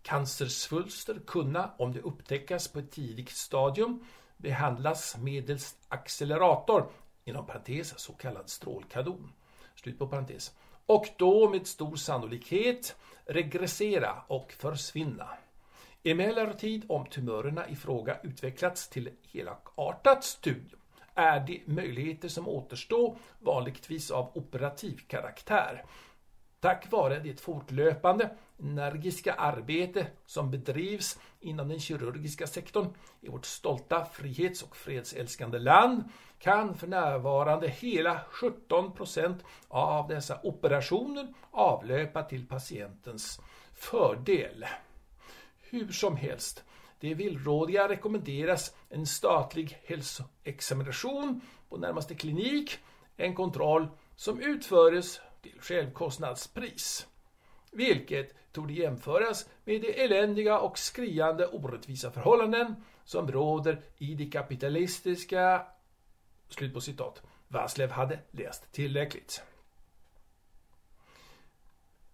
Cancersvulster 0.02 1.20
kunna, 1.26 1.70
om 1.78 1.92
det 1.92 2.00
upptäckas 2.00 2.68
på 2.68 2.78
ett 2.78 2.90
tidigt 2.90 3.30
stadium, 3.30 4.04
behandlas 4.36 5.16
medelst 5.16 5.76
accelerator 5.88 6.90
inom 7.24 7.46
parentes 7.46 7.98
så 7.98 8.12
kallad 8.12 8.48
strålkadon, 8.48 9.32
slut 9.74 9.98
på 9.98 10.06
parentes, 10.06 10.52
och 10.86 11.08
då 11.16 11.48
med 11.48 11.66
stor 11.66 11.96
sannolikhet 11.96 12.96
regressera 13.26 14.22
och 14.26 14.52
försvinna. 14.52 15.28
Emellertid 16.02 16.84
om 16.88 17.06
tumörerna 17.06 17.68
i 17.68 17.76
fråga 17.76 18.18
utvecklats 18.22 18.88
till 18.88 19.10
helakartat 19.32 20.24
studium 20.24 20.80
är 21.14 21.40
de 21.40 21.62
möjligheter 21.66 22.28
som 22.28 22.48
återstår 22.48 23.16
vanligtvis 23.38 24.10
av 24.10 24.30
operativ 24.34 25.00
karaktär. 25.06 25.84
Tack 26.60 26.90
vare 26.90 27.18
det 27.18 27.40
fortlöpande 27.40 28.30
energiska 28.58 29.32
arbete 29.32 30.06
som 30.26 30.50
bedrivs 30.50 31.18
inom 31.40 31.68
den 31.68 31.80
kirurgiska 31.80 32.46
sektorn 32.46 32.94
i 33.20 33.28
vårt 33.28 33.46
stolta 33.46 34.06
frihets- 34.14 34.64
och 34.64 34.76
fredsälskande 34.76 35.58
land 35.58 36.04
kan 36.38 36.74
för 36.74 36.86
närvarande 36.86 37.68
hela 37.68 38.20
17% 38.30 39.38
av 39.68 40.08
dessa 40.08 40.40
operationer 40.42 41.34
avlöpa 41.50 42.22
till 42.22 42.46
patientens 42.46 43.40
fördel. 43.74 44.66
Hur 45.60 45.92
som 45.92 46.16
helst, 46.16 46.64
det 47.00 47.14
villrådiga 47.14 47.88
rekommenderas 47.88 48.74
en 48.88 49.06
statlig 49.06 49.78
hälsoexamination 49.84 51.40
på 51.68 51.76
närmaste 51.76 52.14
klinik, 52.14 52.78
en 53.16 53.34
kontroll 53.34 53.88
som 54.16 54.40
utföres 54.40 55.20
till 55.42 55.60
självkostnadspris. 55.60 57.06
Vilket 57.72 58.34
tog 58.54 58.70
jämföras 58.70 59.48
med 59.64 59.80
de 59.80 60.04
eländiga 60.04 60.58
och 60.58 60.78
skriande 60.78 61.46
orättvisa 61.46 62.10
förhållanden 62.10 62.74
som 63.04 63.32
råder 63.32 63.82
i 63.98 64.14
det 64.14 64.30
kapitalistiska... 64.30 65.66
Slut 66.48 66.74
på 66.74 66.80
citat. 66.80 67.22
Vaslev 67.48 67.90
hade 67.90 68.18
läst 68.30 68.72
tillräckligt. 68.72 69.42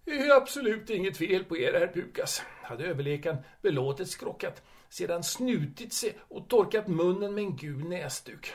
Det 0.04 0.18
är 0.18 0.36
absolut 0.36 0.90
inget 0.90 1.16
fel 1.16 1.44
på 1.44 1.56
er, 1.56 1.72
herr 1.72 1.92
Pukas, 1.94 2.42
hade 2.62 2.84
överläkaren 2.84 3.36
belåtet 3.62 4.08
skrockat, 4.08 4.62
sedan 4.88 5.22
snutit 5.22 5.92
sig 5.92 6.18
och 6.28 6.48
torkat 6.48 6.88
munnen 6.88 7.34
med 7.34 7.44
en 7.44 7.56
gul 7.56 7.88
näsduk. 7.88 8.52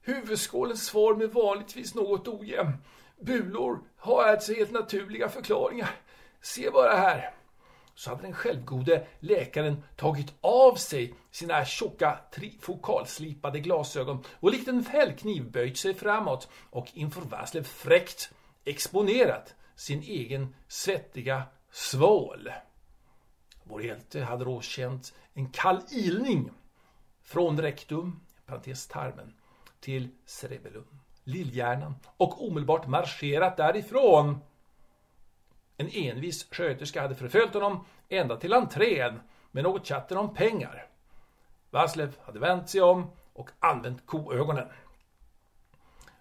Huvudskålens 0.00 0.90
form 0.90 1.20
är 1.20 1.26
vanligtvis 1.26 1.94
något 1.94 2.28
ojämn. 2.28 2.72
Bulor 3.20 3.78
har 3.96 4.22
alltså 4.22 4.52
helt 4.52 4.70
naturliga 4.70 5.28
förklaringar. 5.28 5.90
Se 6.42 6.70
bara 6.70 6.92
här. 6.92 7.34
Så 7.94 8.10
hade 8.10 8.22
den 8.22 8.34
självgode 8.34 9.06
läkaren 9.20 9.82
tagit 9.96 10.34
av 10.40 10.74
sig 10.74 11.14
sina 11.30 11.64
tjocka 11.64 12.18
trifokalslipade 12.32 13.60
glasögon 13.60 14.24
och 14.40 14.50
likt 14.50 14.68
en 14.68 14.84
fällkniv 14.84 15.50
böjt 15.50 15.78
sig 15.78 15.94
framåt 15.94 16.48
och 16.70 16.86
inför 16.94 17.20
Vaslev 17.20 17.64
fräckt 17.64 18.32
exponerat 18.64 19.54
sin 19.76 20.02
egen 20.02 20.54
svettiga 20.68 21.42
svål. 21.70 22.50
Vår 23.64 23.82
hjälte 23.82 24.20
hade 24.20 24.44
då 24.44 24.60
känt 24.60 25.14
en 25.34 25.48
kall 25.48 25.80
ilning 25.90 26.50
från 27.22 27.60
rektum, 27.60 28.20
parentes 28.46 28.86
tarmen, 28.86 29.34
till 29.80 30.08
cerebellum, 30.26 31.00
lillhjärnan 31.24 31.94
och 32.16 32.46
omedelbart 32.46 32.86
marscherat 32.86 33.56
därifrån. 33.56 34.38
En 35.82 35.90
envis 35.94 36.46
sköterska 36.50 37.02
hade 37.02 37.14
förföljt 37.14 37.54
honom 37.54 37.84
ända 38.08 38.36
till 38.36 38.52
entrén 38.52 39.20
med 39.50 39.64
något 39.64 39.88
chatten 39.88 40.18
om 40.18 40.34
pengar. 40.34 40.86
Vaslev 41.70 42.16
hade 42.24 42.38
vänt 42.38 42.68
sig 42.68 42.80
om 42.80 43.10
och 43.32 43.50
använt 43.58 44.06
koögonen. 44.06 44.68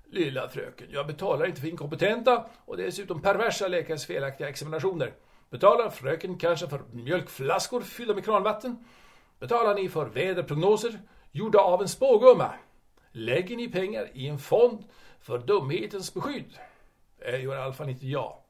Lilla 0.05 0.49
fröken, 0.49 0.87
jag 0.91 1.07
betalar 1.07 1.45
inte 1.45 1.61
för 1.61 1.67
inkompetenta 1.67 2.45
och 2.65 2.77
dessutom 2.77 3.21
perversa 3.21 3.67
läkares 3.67 4.05
felaktiga 4.05 4.49
examinationer. 4.49 5.13
Betalar 5.49 5.89
fröken 5.89 6.37
kanske 6.37 6.67
för 6.67 6.81
mjölkflaskor 6.91 7.81
fyllda 7.81 8.13
med 8.13 8.25
kranvatten? 8.25 8.85
Betalar 9.39 9.75
ni 9.75 9.89
för 9.89 10.05
väderprognoser 10.05 10.99
gjorda 11.31 11.59
av 11.59 11.81
en 11.81 11.87
spågumma? 11.87 12.53
Lägger 13.11 13.57
ni 13.57 13.67
pengar 13.67 14.09
i 14.13 14.27
en 14.27 14.39
fond 14.39 14.83
för 15.19 15.39
dumhetens 15.39 16.13
beskydd? 16.13 16.57
Det 17.19 17.37
gör 17.37 17.55
i 17.55 17.59
alla 17.59 17.73
fall 17.73 17.89
inte 17.89 18.07
jag. 18.07 18.40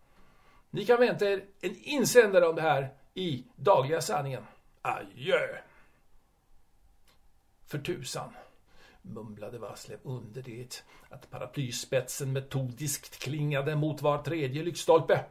Ni 0.71 0.85
kan 0.85 0.99
vänta 0.99 1.29
er 1.29 1.45
en 1.61 1.75
insändare 1.75 2.47
om 2.47 2.55
det 2.55 2.61
här 2.61 2.89
i 3.13 3.45
Dagliga 3.55 4.01
sanningen. 4.01 4.43
Adjö! 4.81 5.57
För 7.67 7.77
tusan 7.79 8.29
mumlade 9.01 9.57
Vasslev 9.57 9.99
under 10.03 10.41
det 10.41 10.83
att 11.09 11.29
paraplyspetsen 11.29 12.33
metodiskt 12.33 13.19
klingade 13.19 13.75
mot 13.75 14.01
var 14.01 14.23
tredje 14.23 14.63
lyktstolpe. 14.63 15.25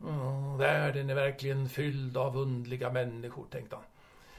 Mm, 0.00 0.58
världen 0.58 1.10
är 1.10 1.14
verkligen 1.14 1.68
fylld 1.68 2.16
av 2.16 2.36
undliga 2.36 2.92
människor, 2.92 3.46
tänkte 3.50 3.76
han. 3.76 3.84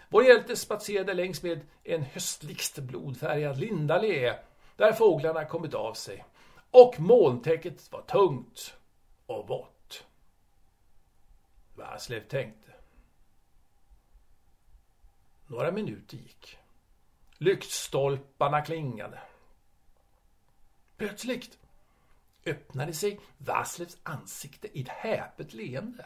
Vår 0.09 0.23
hjälte 0.23 0.55
spatserade 0.55 1.13
längs 1.13 1.43
med 1.43 1.61
en 1.83 2.03
höstlikt 2.03 2.79
blodfärgad 2.79 3.57
lindallé 3.57 4.33
där 4.75 4.93
fåglarna 4.93 5.45
kommit 5.45 5.73
av 5.73 5.93
sig 5.93 6.25
och 6.71 6.99
molntäcket 6.99 7.91
var 7.91 8.01
tungt 8.01 8.73
och 9.25 9.47
vått. 9.47 9.76
Vaslev 11.77 12.27
tänkte. 12.27 12.71
Några 15.47 15.71
minuter 15.71 16.17
gick. 16.17 16.57
Lyktstolparna 17.37 18.61
klingade. 18.61 19.19
Plötsligt 20.97 21.57
öppnade 22.45 22.93
sig 22.93 23.19
Vaslevs 23.37 23.97
ansikte 24.03 24.77
i 24.77 24.81
ett 24.81 24.87
häpet 24.87 25.53
leende. 25.53 26.05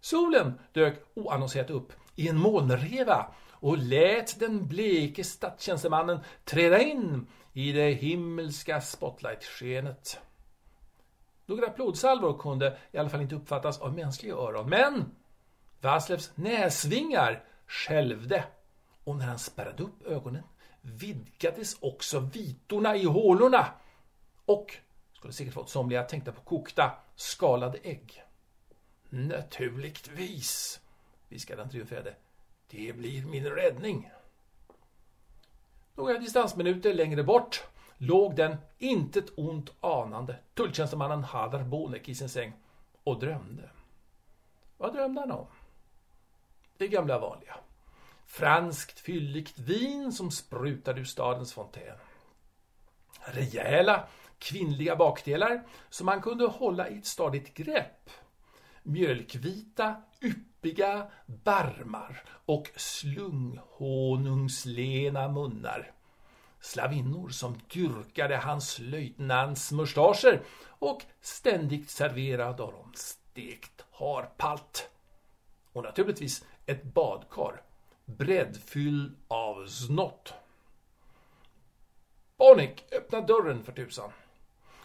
Solen 0.00 0.58
dök 0.72 1.02
oannonserat 1.14 1.70
upp 1.70 1.92
i 2.16 2.28
en 2.28 2.36
molnreva 2.36 3.34
och 3.50 3.78
lät 3.78 4.40
den 4.40 4.68
bleke 4.68 5.24
statstjänstemannen 5.24 6.20
träda 6.44 6.82
in 6.82 7.26
i 7.52 7.72
det 7.72 7.90
himmelska 7.90 8.80
spotlightskenet. 8.80 10.20
Några 11.50 11.70
plodsalvor 11.70 12.38
kunde 12.38 12.78
i 12.92 12.98
alla 12.98 13.08
fall 13.08 13.20
inte 13.20 13.34
uppfattas 13.34 13.80
av 13.80 13.94
mänskliga 13.94 14.34
öron, 14.34 14.68
men 14.68 15.14
Vaslevs 15.80 16.32
näsvingar 16.34 17.44
skälvde 17.66 18.44
och 19.04 19.16
när 19.16 19.26
han 19.26 19.38
spärrade 19.38 19.82
upp 19.82 20.06
ögonen 20.06 20.42
vidgades 20.80 21.76
också 21.80 22.20
vitorna 22.20 22.96
i 22.96 23.04
hålorna 23.04 23.66
och 24.44 24.76
skulle 25.12 25.32
säkert 25.32 25.54
fått 25.54 25.70
somliga 25.70 26.00
att 26.00 26.08
tänka 26.08 26.32
på 26.32 26.40
kokta, 26.40 26.92
skalade 27.16 27.78
ägg. 27.82 28.24
Naturligtvis, 29.08 30.80
viskade 31.28 31.62
han 31.62 31.70
triumferande. 31.70 32.14
Det 32.68 32.92
blir 32.96 33.26
min 33.26 33.46
räddning. 33.46 34.10
Några 35.94 36.18
distansminuter 36.18 36.94
längre 36.94 37.22
bort 37.22 37.64
låg 38.00 38.36
den 38.36 38.56
intet 38.78 39.32
ont 39.36 39.72
anande 39.80 40.38
tulltjänstemannen 40.54 41.24
Hadar 41.24 41.62
Bonek 41.62 42.08
i 42.08 42.14
sin 42.14 42.28
säng 42.28 42.52
och 43.04 43.20
drömde. 43.20 43.70
Vad 44.76 44.92
drömde 44.92 45.20
han 45.20 45.30
om? 45.30 45.46
Det 46.76 46.88
gamla 46.88 47.18
vanliga. 47.18 47.56
Franskt 48.26 49.00
fylligt 49.00 49.58
vin 49.58 50.12
som 50.12 50.30
sprutade 50.30 51.00
ur 51.00 51.04
stadens 51.04 51.52
fontän. 51.52 51.96
Rejäla 53.20 54.04
kvinnliga 54.38 54.96
bakdelar 54.96 55.62
som 55.90 56.06
man 56.06 56.22
kunde 56.22 56.46
hålla 56.46 56.88
i 56.88 56.98
ett 56.98 57.06
stadigt 57.06 57.54
grepp. 57.54 58.10
Mjölkvita, 58.82 60.02
yppiga 60.20 61.06
barmar 61.26 62.22
och 62.28 62.70
slunghonungslena 62.76 65.28
munnar. 65.28 65.92
Slavinnor 66.60 67.28
som 67.28 67.60
dyrkade 67.72 68.36
hans 68.36 68.78
löjtnants 68.78 69.72
mustascher 69.72 70.42
och 70.66 71.02
ständigt 71.20 71.90
serverade 71.90 72.62
honom 72.62 72.92
stekt 72.94 73.84
harpalt. 73.90 74.90
Och 75.72 75.82
naturligtvis 75.82 76.44
ett 76.66 76.82
badkar 76.82 77.62
breddfylld 78.04 79.16
av 79.28 79.66
snott. 79.66 80.34
Bonik, 82.36 82.84
öppna 82.92 83.20
dörren 83.20 83.64
för 83.64 83.72
tusan. 83.72 84.10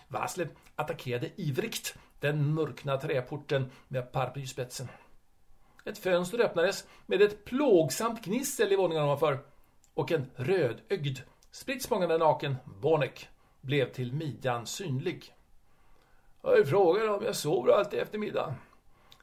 Vaslev 0.07 0.49
attackerade 0.75 1.31
ivrigt 1.35 1.95
den 2.19 2.53
mörkna 2.53 2.97
träporten 2.97 3.71
med 3.87 4.11
paraplyspetsen. 4.11 4.87
Ett 5.85 5.97
fönster 5.97 6.39
öppnades 6.39 6.87
med 7.05 7.21
ett 7.21 7.45
plågsamt 7.45 8.25
gnissel 8.25 8.71
i 8.71 8.75
våningen 8.75 9.03
ovanför 9.03 9.39
och 9.93 10.11
en 10.11 10.31
rödögd, 10.35 11.19
spritt 11.55 11.83
språngande 11.83 12.17
naken 12.17 12.55
Bonek 12.65 13.29
blev 13.61 13.91
till 13.91 14.13
midjan 14.13 14.65
synlig. 14.65 15.33
Jag 16.41 16.67
frågar 16.67 17.09
om 17.09 17.25
jag 17.25 17.35
sover 17.35 17.73
alltid 17.73 17.99
eftermiddag. 17.99 18.55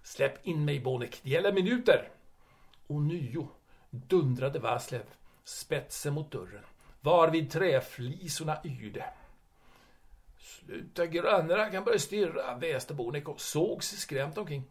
Släpp 0.03 0.47
in 0.47 0.64
mig 0.64 0.81
Bonek, 0.81 1.21
det 1.23 1.31
gäller 1.31 1.53
minuter. 1.53 2.09
Och 2.87 3.03
nio 3.03 3.49
dundrade 3.90 4.59
Vaslev 4.59 5.03
spetsen 5.45 6.14
mot 6.14 6.31
dörren, 6.31 6.64
varvid 7.01 7.51
träflisorna 7.51 8.59
yrde. 8.64 9.05
Sluta 10.38 11.07
grannarna 11.07 11.71
kan 11.71 11.85
börja 11.85 11.99
stirra, 11.99 12.57
väste 12.57 12.95
Bonek 12.95 13.29
och 13.29 13.40
såg 13.40 13.85
sig 13.85 13.99
skrämt 13.99 14.38
omkring. 14.38 14.64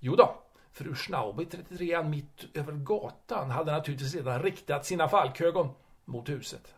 Jo 0.00 0.16
då, 0.16 0.42
fru 0.72 0.94
Schnaube 0.94 1.44
33 1.44 2.02
mitt 2.02 2.44
över 2.54 2.72
gatan 2.72 3.50
hade 3.50 3.72
naturligtvis 3.72 4.14
redan 4.14 4.42
riktat 4.42 4.86
sina 4.86 5.08
falkögon 5.08 5.68
mot 6.04 6.28
huset. 6.28 6.74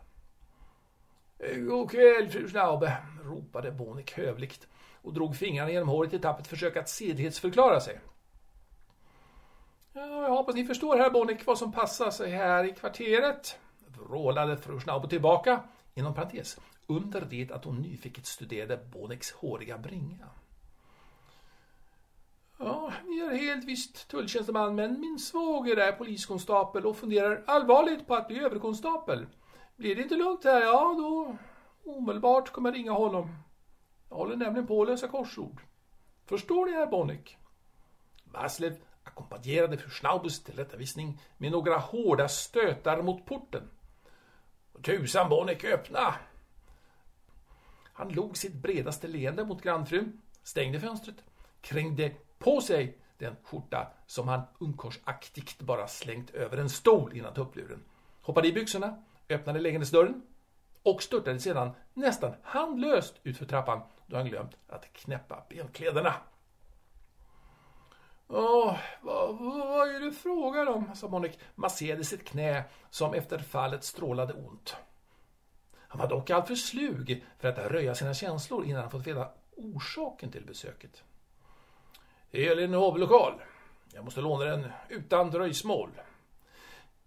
Eh, 1.39 1.57
god 1.57 1.91
kväll, 1.91 2.29
fru 2.29 2.47
Schnaube, 2.47 2.97
ropade 3.23 3.71
Bonek 3.71 4.17
hövligt 4.17 4.67
och 5.01 5.13
drog 5.13 5.35
fingrarna 5.35 5.71
genom 5.71 5.89
håret 5.89 6.13
i 6.13 6.19
tappet 6.19 6.47
försök 6.47 6.77
att 6.77 6.89
sedlighetsförklara 6.89 7.79
sig. 7.79 7.99
Ja, 9.93 10.21
jag 10.21 10.29
hoppas 10.29 10.55
ni 10.55 10.65
förstår, 10.65 10.97
herr 10.97 11.09
Bonik, 11.09 11.45
vad 11.45 11.57
som 11.57 11.71
passar 11.71 12.11
sig 12.11 12.31
här 12.31 12.63
i 12.63 12.71
kvarteret. 12.71 13.59
Vrålade 13.87 14.57
fru 14.57 14.79
Schnaube 14.79 15.09
tillbaka, 15.09 15.63
inom 15.93 16.13
parentes, 16.13 16.59
under 16.87 17.21
det 17.21 17.51
att 17.51 17.65
hon 17.65 17.81
nyfiket 17.81 18.25
studerade 18.25 18.77
Boniks 18.77 19.31
håriga 19.31 19.77
bringa. 19.77 20.27
Ja, 22.57 22.93
ni 23.05 23.19
är 23.19 23.37
helt 23.37 23.65
visst 23.65 24.07
tulltjänsteman, 24.07 24.75
men 24.75 24.99
min 24.99 25.19
svåger 25.19 25.77
är 25.77 25.91
poliskonstapel 25.91 26.85
och 26.85 26.97
funderar 26.97 27.43
allvarligt 27.47 28.07
på 28.07 28.15
att 28.15 28.27
bli 28.27 28.39
överkonstapel. 28.39 29.25
Blir 29.77 29.95
det 29.95 30.01
inte 30.01 30.15
lugnt 30.15 30.43
här, 30.43 30.61
ja 30.61 30.95
då 30.97 31.37
Omedelbart 31.91 32.49
kommer 32.49 32.69
jag 32.69 32.77
ringa 32.77 32.91
honom. 32.91 33.35
Jag 34.09 34.17
håller 34.17 34.35
nämligen 34.35 34.67
på 34.67 34.81
att 34.81 34.87
lösa 34.87 35.07
korsord. 35.07 35.61
Förstår 36.25 36.65
ni, 36.65 36.71
herr 36.71 36.87
Bonnick? 36.87 37.37
Vaslev 38.23 38.77
ackompanjerade 39.03 39.77
fru 39.77 39.89
Schnaubus 39.89 40.43
tillrättavisning 40.43 41.21
med 41.37 41.51
några 41.51 41.77
hårda 41.77 42.27
stötar 42.27 43.01
mot 43.01 43.25
porten. 43.25 43.69
Tusan 44.81 45.29
Bonnick, 45.29 45.63
öppna! 45.63 46.15
Han 47.93 48.09
log 48.09 48.37
sitt 48.37 48.53
bredaste 48.53 49.07
leende 49.07 49.45
mot 49.45 49.61
grannfrun, 49.61 50.21
stängde 50.43 50.79
fönstret, 50.79 51.23
krängde 51.61 52.11
på 52.37 52.61
sig 52.61 52.97
den 53.17 53.35
skjorta 53.43 53.87
som 54.07 54.27
han 54.27 54.41
ungkorsaktigt 54.59 55.61
bara 55.61 55.87
slängt 55.87 56.29
över 56.29 56.57
en 56.57 56.69
stol 56.69 57.17
innan 57.17 57.33
tuppluren, 57.33 57.83
hoppade 58.21 58.47
i 58.47 58.53
byxorna, 58.53 59.03
öppnade 59.29 59.59
lägenhetsdörren 59.59 60.21
och 60.83 61.03
störtade 61.03 61.39
sedan 61.39 61.71
nästan 61.93 62.33
handlöst 62.43 63.15
utför 63.23 63.45
trappan 63.45 63.81
då 64.07 64.17
han 64.17 64.25
glömt 64.25 64.57
att 64.67 64.93
knäppa 64.93 65.45
benkläderna. 65.49 66.13
Åh, 68.27 68.77
vad, 69.01 69.37
vad 69.37 69.95
är 69.95 69.99
det 69.99 70.11
frågan 70.11 70.67
om? 70.67 70.95
sa 70.95 71.07
Monik, 71.07 71.39
masserade 71.55 72.03
sitt 72.03 72.25
knä 72.25 72.63
som 72.89 73.13
efter 73.13 73.39
fallet 73.39 73.83
strålade 73.83 74.33
ont. 74.33 74.75
Han 75.87 76.01
var 76.01 76.07
dock 76.07 76.29
alltför 76.29 76.55
slug 76.55 77.25
för 77.39 77.47
att 77.47 77.71
röja 77.71 77.95
sina 77.95 78.13
känslor 78.13 78.65
innan 78.65 78.81
han 78.81 78.91
fått 78.91 79.07
veta 79.07 79.29
orsaken 79.55 80.31
till 80.31 80.45
besöket. 80.45 81.03
Det 82.31 82.41
gäller 82.41 82.63
en 82.63 82.73
hovlokal. 82.73 83.33
Jag 83.93 84.05
måste 84.05 84.21
låna 84.21 84.45
den 84.45 84.71
utan 84.89 85.31
dröjsmål. 85.31 85.89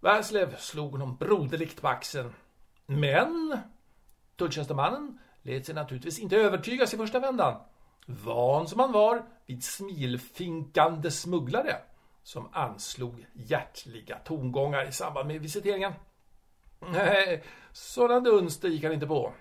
Värslev 0.01 0.57
slog 0.57 0.91
honom 0.93 1.17
broderligt 1.17 1.83
på 1.83 1.89
axeln. 1.89 2.35
Men 2.87 3.59
tulltjänstemannen 4.37 5.19
lät 5.43 5.67
sig 5.67 5.75
naturligtvis 5.75 6.19
inte 6.19 6.37
övertygas 6.37 6.95
i 6.95 6.97
första 6.97 7.21
vändan. 7.21 7.61
Van 8.07 8.69
som 8.69 8.81
han 8.81 8.93
var 8.93 9.27
vid 9.47 9.65
smilfinkande 9.65 11.11
smugglare 11.11 11.77
som 12.23 12.49
anslog 12.53 13.27
hjärtliga 13.33 14.19
tongångar 14.19 14.89
i 14.89 14.93
samband 14.93 15.29
med 15.29 15.41
visiteringen. 15.41 15.93
Nej, 16.81 17.45
sådana 17.73 18.21
dunster 18.21 18.69
gick 18.69 18.85
han 18.85 18.93
inte 18.93 19.07
på. 19.07 19.33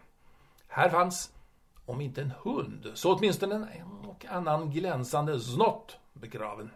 Här 0.67 0.89
fanns, 0.89 1.33
om 1.85 2.01
inte 2.01 2.21
en 2.21 2.33
hund, 2.43 2.91
så 2.93 3.15
åtminstone 3.15 3.55
en 3.55 4.05
och 4.05 4.25
annan 4.25 4.71
glänsande 4.71 5.39
snott 5.39 5.97
begraven. 6.13 6.71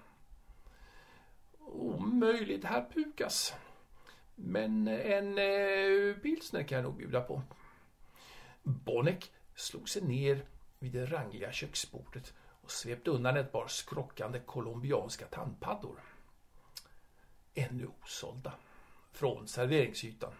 Omöjligt, 1.59 2.65
herr 2.65 2.85
Pukas. 2.93 3.53
Men 4.35 4.87
eh, 4.87 5.11
en 5.11 5.37
eh, 5.37 6.15
pilsner 6.15 6.63
kan 6.63 6.75
jag 6.75 6.83
nog 6.83 6.97
bjuda 6.97 7.21
på. 7.21 7.41
Bonneck 8.63 9.31
slog 9.55 9.89
sig 9.89 10.01
ner 10.01 10.45
vid 10.79 10.91
det 10.91 11.05
rangliga 11.05 11.51
köksbordet 11.51 12.33
och 12.61 12.71
svepte 12.71 13.11
undan 13.11 13.37
ett 13.37 13.51
par 13.51 13.67
skrockande 13.67 14.39
colombianska 14.39 15.25
tandpaddor. 15.25 15.99
Ännu 17.53 17.87
osålda. 18.03 18.53
Från 19.11 19.47
serveringsytan. 19.47 20.33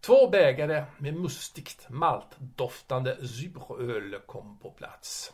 Två 0.00 0.28
bägare 0.28 0.84
med 0.98 1.14
mustigt 1.14 1.86
maltdoftande 1.90 3.26
suröl 3.26 4.20
kom 4.26 4.58
på 4.58 4.70
plats. 4.70 5.32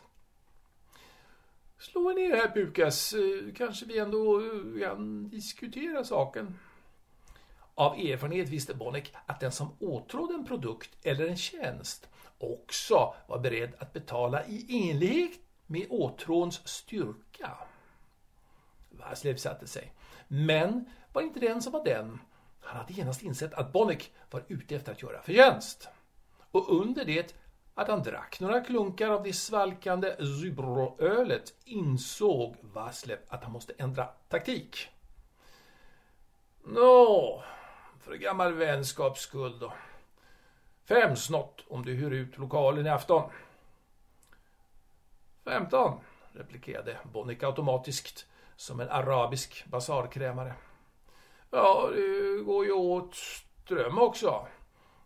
Slå 1.77 2.11
er 2.11 2.15
ner 2.15 2.35
här 2.35 2.51
Pukas, 2.53 3.13
eh, 3.13 3.53
kanske 3.55 3.85
vi 3.85 3.99
ändå 3.99 4.41
eh, 4.41 4.79
kan 4.79 5.29
diskutera 5.29 6.03
saken. 6.03 6.59
Av 7.75 7.99
erfarenhet 7.99 8.49
visste 8.49 8.73
Bonnick 8.73 9.13
att 9.25 9.39
den 9.39 9.51
som 9.51 9.77
åtrådde 9.79 10.33
en 10.33 10.45
produkt 10.45 10.89
eller 11.03 11.27
en 11.27 11.37
tjänst 11.37 12.09
också 12.37 13.15
var 13.27 13.39
beredd 13.39 13.73
att 13.79 13.93
betala 13.93 14.45
i 14.45 14.89
enlighet 14.89 15.39
med 15.65 15.87
åtråns 15.89 16.67
styrka. 16.67 17.51
Vaslev 18.89 19.35
satte 19.35 19.67
sig. 19.67 19.93
Men 20.27 20.85
var 21.13 21.21
inte 21.21 21.39
den 21.39 21.61
som 21.61 21.73
var 21.73 21.83
den. 21.83 22.19
Han 22.59 22.77
hade 22.77 22.93
genast 22.93 23.23
insett 23.23 23.53
att 23.53 23.71
Bonnick 23.71 24.11
var 24.31 24.43
ute 24.47 24.75
efter 24.75 24.91
att 24.91 25.01
göra 25.01 25.21
förtjänst. 25.21 25.87
Och 26.51 26.81
under 26.81 27.05
det 27.05 27.35
att 27.73 27.87
han 27.87 28.03
drack 28.03 28.39
några 28.39 28.61
klunkar 28.61 29.09
av 29.09 29.23
det 29.23 29.33
svalkande 29.33 30.15
Zybroölet 30.17 31.53
insåg 31.65 32.55
Vaslev 32.61 33.17
att 33.27 33.43
han 33.43 33.53
måste 33.53 33.73
ändra 33.77 34.05
taktik. 34.29 34.87
Nå, 36.63 37.43
för 38.05 38.11
en 38.11 38.19
gammal 38.19 38.53
vänskaps 38.53 39.21
skull 39.21 39.59
då. 39.59 39.73
Fem 40.87 41.15
snott 41.15 41.63
om 41.67 41.85
du 41.85 41.93
hyr 41.93 42.11
ut 42.11 42.37
lokalen 42.37 42.85
i 42.85 42.89
afton. 42.89 43.29
Femton, 45.43 45.99
replikerade 46.31 46.97
Bonnick 47.03 47.43
automatiskt 47.43 48.25
som 48.55 48.79
en 48.79 48.89
arabisk 48.89 49.65
basarkrämare. 49.65 50.53
Ja, 51.51 51.89
det 51.95 52.43
går 52.43 52.65
ju 52.65 52.71
åt 52.71 53.15
ström 53.15 53.99
också. 53.99 54.47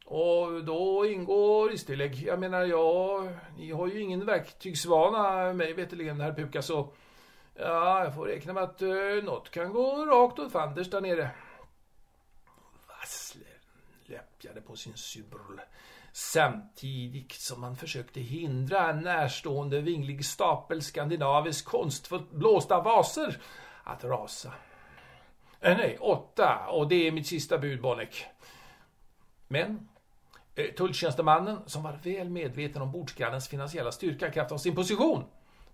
Och 0.06 0.64
då 0.64 1.06
ingår 1.06 1.72
istillägg. 1.72 2.16
Jag 2.16 2.40
menar, 2.40 2.66
ja, 2.66 3.24
ni 3.58 3.72
har 3.72 3.88
ju 3.88 4.02
ingen 4.02 4.26
verktygsvana 4.26 5.54
mig 5.54 5.74
veterligen, 5.74 6.22
herr 6.22 6.34
Pukas 6.34 6.66
så 6.66 6.94
ja, 7.54 8.04
jag 8.04 8.16
får 8.16 8.26
räkna 8.26 8.54
med 8.54 8.64
att 8.64 8.82
eh, 8.82 9.24
något 9.24 9.50
kan 9.50 9.74
gå 9.74 10.06
rakt 10.06 10.40
åt 10.40 10.52
fanders 10.52 10.90
där 10.90 11.02
nere. 11.02 11.30
Vassle 14.46 14.62
på 14.62 14.76
sin 14.76 14.98
surl 14.98 15.60
samtidigt 16.12 17.32
som 17.32 17.64
han 17.64 17.76
försökte 17.76 18.20
hindra 18.20 18.90
en 18.90 19.02
närstående 19.02 19.82
vinglig 19.82 20.26
stapel 20.26 20.82
skandinavisk 20.82 21.66
konstfullt 21.66 22.32
blåsta 22.32 22.82
vaser 22.82 23.42
att 23.84 24.04
rasa. 24.04 24.54
Äh, 25.60 25.78
nej, 25.78 25.98
åtta, 26.00 26.68
och 26.68 26.88
det 26.88 27.08
är 27.08 27.12
mitt 27.12 27.28
sista 27.28 27.58
bud, 27.58 27.82
Bonneck. 27.82 28.26
Men 29.48 29.90
eh, 30.56 30.74
tulltjänstemannen, 30.74 31.60
som 31.66 31.84
var 31.84 32.00
väl 32.04 32.30
medveten 32.30 32.82
om 32.82 32.92
bordsgrannens 32.92 33.48
finansiella 33.48 33.92
styrka 33.92 34.28
i 34.28 34.32
kraft 34.32 34.52
av 34.52 34.58
sin 34.58 34.76
position, 34.76 35.24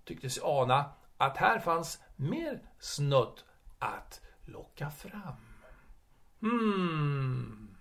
tyckte 0.04 0.30
sig 0.30 0.44
ana 0.46 0.92
att 1.18 1.38
här 1.38 1.60
fanns 1.60 2.00
mer 2.16 2.62
snudd 2.80 3.42
att 3.80 4.22
locka 4.46 4.90
fram. 4.90 5.36
Hmm. 6.42 7.75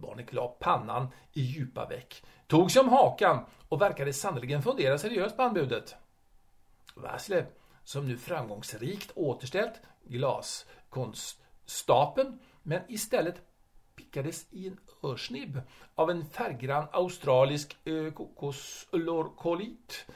Barnet 0.00 0.32
la 0.32 0.48
pannan 0.48 1.08
i 1.32 1.40
djupa 1.40 1.86
veck, 1.86 2.22
tog 2.46 2.70
sig 2.70 2.80
om 2.80 2.88
hakan 2.88 3.44
och 3.68 3.82
verkade 3.82 4.12
sannerligen 4.12 4.62
fundera 4.62 4.98
seriöst 4.98 5.36
på 5.36 5.42
anbudet. 5.42 5.96
Vaslev, 6.94 7.46
som 7.84 8.08
nu 8.08 8.18
framgångsrikt 8.18 9.12
återställt 9.14 9.80
glaskonststapeln, 10.04 12.38
men 12.62 12.82
istället 12.88 13.42
pickades 13.96 14.46
i 14.50 14.68
en 14.68 14.78
örsnibb 15.02 15.60
av 15.94 16.10
en 16.10 16.24
färggrann 16.24 16.86
australisk 16.92 17.76
eh, 17.84 18.12
kokoslorkolit. 18.12 20.06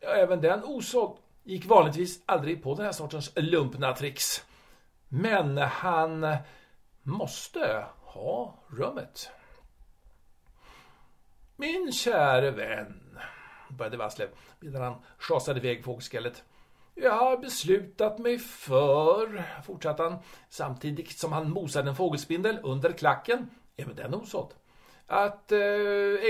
Även 0.00 0.40
den 0.40 0.64
osåld 0.64 1.18
gick 1.44 1.66
vanligtvis 1.66 2.22
aldrig 2.26 2.62
på 2.62 2.74
den 2.74 2.84
här 2.84 2.92
sortens 2.92 3.32
lumpna 3.36 3.92
tricks. 3.92 4.44
Men 5.08 5.58
han 5.58 6.36
måste 7.02 7.84
ha 8.14 8.54
rummet. 8.68 9.30
Min 11.56 11.92
käre 11.92 12.50
vän, 12.50 13.18
började 13.70 13.96
Vasslev 13.96 14.28
medan 14.60 14.82
han 14.82 15.02
schasade 15.18 15.60
iväg 15.60 15.84
fågelskallet. 15.84 16.44
Jag 16.94 17.12
har 17.12 17.36
beslutat 17.36 18.18
mig 18.18 18.38
för, 18.38 19.44
fortsatte 19.64 20.02
han, 20.02 20.18
samtidigt 20.48 21.18
som 21.18 21.32
han 21.32 21.50
mosade 21.50 21.88
en 21.88 21.96
fågelspindel 21.96 22.58
under 22.62 22.92
klacken, 22.92 23.50
även 23.76 23.96
den 23.96 24.14
osådd, 24.14 24.54
att 25.06 25.52
eh, 25.52 25.58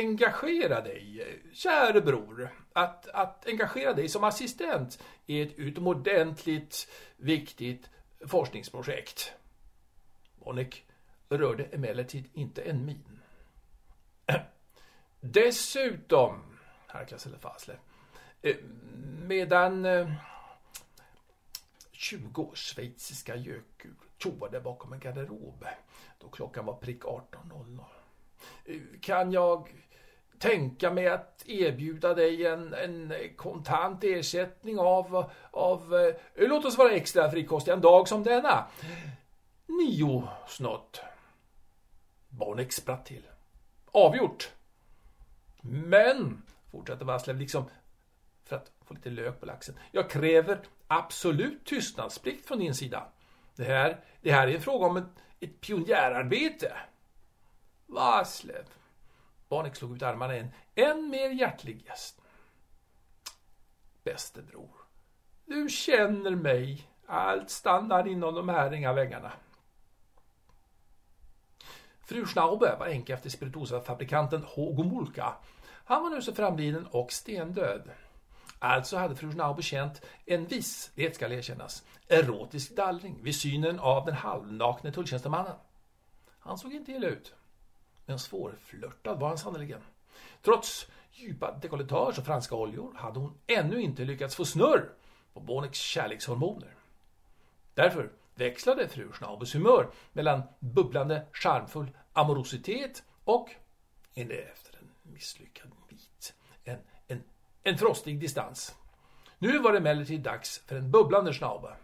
engagera 0.02 0.80
dig, 0.80 1.26
käre 1.52 2.00
bror. 2.00 2.50
Att, 2.72 3.06
att 3.06 3.46
engagera 3.48 3.92
dig 3.92 4.08
som 4.08 4.24
assistent 4.24 5.02
är 5.26 5.46
ett 5.46 5.54
utomordentligt 5.58 6.88
viktigt 7.16 7.90
forskningsprojekt. 8.26 9.32
Monik 10.44 10.84
rörde 11.30 11.64
emellertid 11.64 12.24
inte 12.32 12.62
en 12.62 12.84
min. 12.84 13.20
Dessutom, 15.20 16.42
harklade 16.86 17.22
Selefasle, 17.22 17.74
eh, 18.42 18.56
medan 19.26 19.84
eh, 19.84 20.12
20 21.92 22.50
schweiziska 22.54 23.36
gökur 23.36 23.94
toade 24.18 24.60
bakom 24.60 24.92
en 24.92 25.00
garderob 25.00 25.64
då 26.18 26.28
klockan 26.28 26.64
var 26.64 26.74
prick 26.74 27.02
18.00. 27.02 27.84
Eh, 28.64 28.76
kan 29.00 29.32
jag 29.32 29.68
tänka 30.38 30.90
mig 30.90 31.08
att 31.08 31.44
erbjuda 31.46 32.14
dig 32.14 32.46
en, 32.46 32.74
en 32.74 33.12
kontant 33.36 34.04
ersättning 34.04 34.78
av, 34.78 35.30
av, 35.50 36.12
låt 36.34 36.64
oss 36.64 36.78
vara 36.78 36.92
extra 36.92 37.30
frikostiga 37.30 37.74
en 37.74 37.80
dag 37.80 38.08
som 38.08 38.22
denna. 38.22 38.66
Nio 39.66 40.28
snott. 40.48 41.00
Barnek 42.30 42.72
spratt 42.72 43.06
till. 43.06 43.22
Avgjort. 43.92 44.52
Men, 45.62 46.42
fortsatte 46.70 47.04
Vasslev 47.04 47.36
liksom 47.36 47.64
för 48.44 48.56
att 48.56 48.72
få 48.84 48.94
lite 48.94 49.10
lök 49.10 49.40
på 49.40 49.46
laxen. 49.46 49.78
Jag 49.92 50.10
kräver 50.10 50.60
absolut 50.86 51.64
tystnadsplikt 51.64 52.46
från 52.46 52.58
din 52.58 52.74
sida. 52.74 53.08
Det 53.56 53.64
här, 53.64 54.00
det 54.20 54.32
här 54.32 54.48
är 54.48 54.54
en 54.54 54.62
fråga 54.62 54.86
om 54.86 54.96
ett, 54.96 55.04
ett 55.40 55.60
pionjärarbete. 55.60 56.72
Vasslev. 57.86 58.64
Barnek 59.48 59.76
slog 59.76 59.96
ut 59.96 60.02
armarna 60.02 60.36
i 60.36 60.46
En 60.74 61.10
mer 61.10 61.30
hjärtlig 61.30 61.86
gäst. 61.86 62.20
Bäste 64.04 64.42
bror. 64.42 64.70
Du 65.44 65.68
känner 65.68 66.30
mig. 66.30 66.88
Allt 67.06 67.50
stannar 67.50 68.08
inom 68.08 68.34
de 68.34 68.48
här 68.48 68.72
inga 68.72 68.92
väggarna. 68.92 69.32
Fru 72.10 72.26
Schnaube 72.26 72.76
var 72.78 72.86
änka 72.86 73.14
efter 73.14 73.30
spirituosafabrikanten 73.30 74.42
Hogomolka. 74.42 75.34
Han 75.84 76.02
var 76.02 76.10
nu 76.10 76.22
så 76.22 76.34
framliden 76.34 76.86
och 76.86 77.12
stendöd. 77.12 77.90
Alltså 78.58 78.96
hade 78.96 79.16
fru 79.16 79.32
Schnaube 79.32 79.62
känt 79.62 80.02
en 80.26 80.46
viss, 80.46 80.90
det 80.94 81.14
ska 81.14 81.28
erkännas, 81.28 81.84
erotisk 82.08 82.76
dallring 82.76 83.18
vid 83.22 83.34
synen 83.34 83.80
av 83.80 84.06
den 84.06 84.14
halvnakne 84.14 84.92
tulltjänstemannen. 84.92 85.54
Han 86.40 86.58
såg 86.58 86.72
inte 86.72 86.92
illa 86.92 87.06
ut. 87.06 87.34
Men 88.06 88.18
svårflörtad 88.18 89.20
var 89.20 89.28
han 89.28 89.38
sannerligen. 89.38 89.80
Trots 90.42 90.86
djupa 91.12 91.52
dekolletage 91.52 92.18
och 92.18 92.24
franska 92.24 92.54
oljor 92.54 92.94
hade 92.94 93.18
hon 93.18 93.34
ännu 93.46 93.82
inte 93.82 94.04
lyckats 94.04 94.36
få 94.36 94.44
snurr 94.44 94.92
på 95.34 95.40
Boneks 95.40 95.78
kärlekshormoner. 95.78 96.74
Därför 97.74 98.10
växlade 98.34 98.88
fru 98.88 99.12
Schnaubes 99.12 99.54
humör 99.54 99.90
mellan 100.12 100.42
bubblande 100.58 101.26
charmfull 101.32 101.96
amorositet 102.12 103.02
och, 103.24 103.50
efter 104.14 104.78
en 104.78 105.12
misslyckad 105.12 105.70
bit, 105.88 106.34
en, 106.64 106.78
en, 107.06 107.22
en 107.62 107.78
frostig 107.78 108.20
distans. 108.20 108.74
Nu 109.38 109.58
var 109.58 109.72
det 109.72 109.78
emellertid 109.78 110.20
dags 110.20 110.58
för 110.58 110.76
en 110.76 110.90
bubblande 110.90 111.32
Schnaube. 111.32 111.76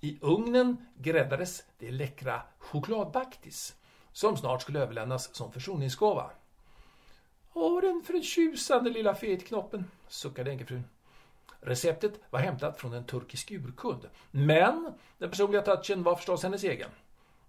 I 0.00 0.18
ugnen 0.20 0.86
gräddades 0.98 1.64
det 1.78 1.90
läckra 1.90 2.42
chokladbaktis 2.58 3.74
som 4.12 4.36
snart 4.36 4.62
skulle 4.62 4.80
överlämnas 4.80 5.34
som 5.34 5.52
försoningsgåva. 5.52 6.30
Åh, 7.52 7.80
den 7.80 8.02
förtjusande 8.06 8.90
lilla 8.90 9.14
fetknoppen, 9.14 9.90
suckade 10.08 10.50
änkefrun. 10.50 10.84
Receptet 11.60 12.12
var 12.30 12.40
hämtat 12.40 12.80
från 12.80 12.92
en 12.92 13.04
turkisk 13.04 13.50
urkund, 13.50 14.08
men 14.30 14.92
den 15.18 15.30
personliga 15.30 15.62
touchen 15.62 16.02
var 16.02 16.16
förstås 16.16 16.42
hennes 16.42 16.64
egen. 16.64 16.90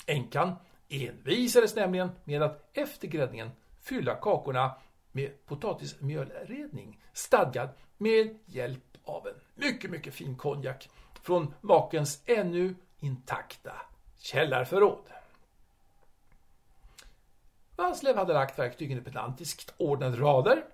Änkan 0.06 0.56
envisades 0.90 1.76
nämligen 1.76 2.12
med 2.24 2.42
att 2.42 2.70
efter 2.74 3.08
gräddningen 3.08 3.52
fylla 3.82 4.16
kakorna 4.16 4.76
med 5.12 5.46
potatismjölredning, 5.46 7.04
stadgad 7.14 7.70
med 7.98 8.40
hjälp 8.46 8.98
av 9.04 9.28
en 9.28 9.36
mycket, 9.56 9.92
mycket 9.92 10.14
fin 10.14 10.38
konjak 10.38 10.90
från 11.22 11.54
makens 11.62 12.22
ännu 12.26 12.76
intakta 13.00 13.74
källarförråd. 14.18 15.06
Vanslev 17.76 18.18
hade 18.18 18.34
lagt 18.34 18.60
verktygen 18.60 18.98
i 18.98 19.02
pedantiskt 19.02 19.74
ordnade 19.78 20.18
rader 20.18 20.66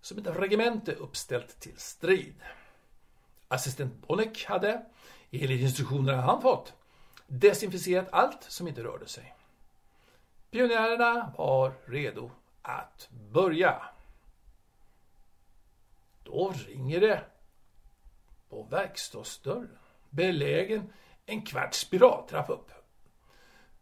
som 0.00 0.18
ett 0.18 0.26
regemente 0.26 0.92
uppställt 0.92 1.60
till 1.60 1.76
strid. 1.76 2.34
Assistent 3.52 4.06
Bonnek 4.06 4.44
hade, 4.44 4.82
enligt 5.30 5.60
instruktionerna 5.60 6.22
han 6.22 6.42
fått, 6.42 6.72
desinficerat 7.26 8.08
allt 8.12 8.42
som 8.42 8.68
inte 8.68 8.84
rörde 8.84 9.06
sig. 9.06 9.34
Pionjärerna 10.50 11.32
var 11.38 11.72
redo 11.84 12.30
att 12.62 13.08
börja. 13.10 13.82
Då 16.24 16.52
ringer 16.66 17.00
det 17.00 17.24
på 18.48 18.62
verkstadsdörren, 18.62 19.78
belägen 20.10 20.92
en 21.26 21.42
kvarts 21.42 21.78
spiraltrapp 21.78 22.50
upp. 22.50 22.70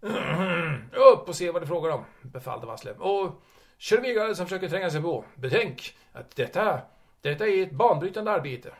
Upp 0.92 1.28
och 1.28 1.36
se 1.36 1.50
vad 1.50 1.62
det 1.62 1.66
frågar 1.66 1.90
om, 1.90 2.04
befallde 2.22 2.66
Vasslev. 2.66 3.00
Och 3.00 3.42
kör 3.78 4.34
som 4.34 4.46
försöker 4.46 4.68
tränga 4.68 4.90
sig 4.90 5.02
på. 5.02 5.24
Betänk 5.34 5.96
att 6.12 6.36
detta, 6.36 6.80
detta 7.20 7.46
är 7.46 7.62
ett 7.62 7.72
banbrytande 7.72 8.30
arbete. 8.30 8.72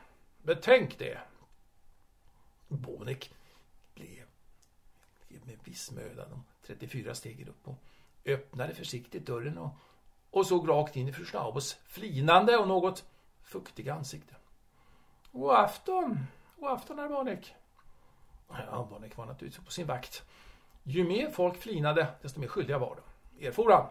Men 0.48 0.56
tänk 0.62 0.98
det. 0.98 1.18
Bonek 2.68 3.34
blev, 3.94 4.24
med 5.28 5.58
viss 5.64 5.90
möda 5.90 6.28
de 6.28 6.44
34 6.66 7.14
stegen 7.14 7.48
upp 7.48 7.68
och 7.68 7.74
öppnade 8.24 8.74
försiktigt 8.74 9.26
dörren 9.26 9.58
och, 9.58 9.70
och 10.30 10.46
såg 10.46 10.68
rakt 10.68 10.96
in 10.96 11.08
i 11.08 11.12
fru 11.12 11.24
Schnaubes 11.24 11.74
flinande 11.74 12.56
och 12.56 12.68
något 12.68 13.04
fuktiga 13.42 13.94
ansikte. 13.94 14.34
God 15.32 15.50
afton, 15.50 16.26
god 16.56 16.70
afton 16.70 16.98
herr 16.98 17.08
Bonek. 17.08 17.54
Ja, 18.48 18.88
Bonek 18.90 19.16
var 19.16 19.26
naturligtvis 19.26 19.64
på 19.64 19.72
sin 19.72 19.87
vakt. 19.87 20.22
Ju 20.82 21.08
mer 21.08 21.30
folk 21.30 21.56
flinade, 21.56 22.14
desto 22.22 22.40
mer 22.40 22.48
skyldiga 22.48 22.78
var 22.78 22.96
de. 22.96 23.46
Erfor 23.46 23.72
han? 23.72 23.87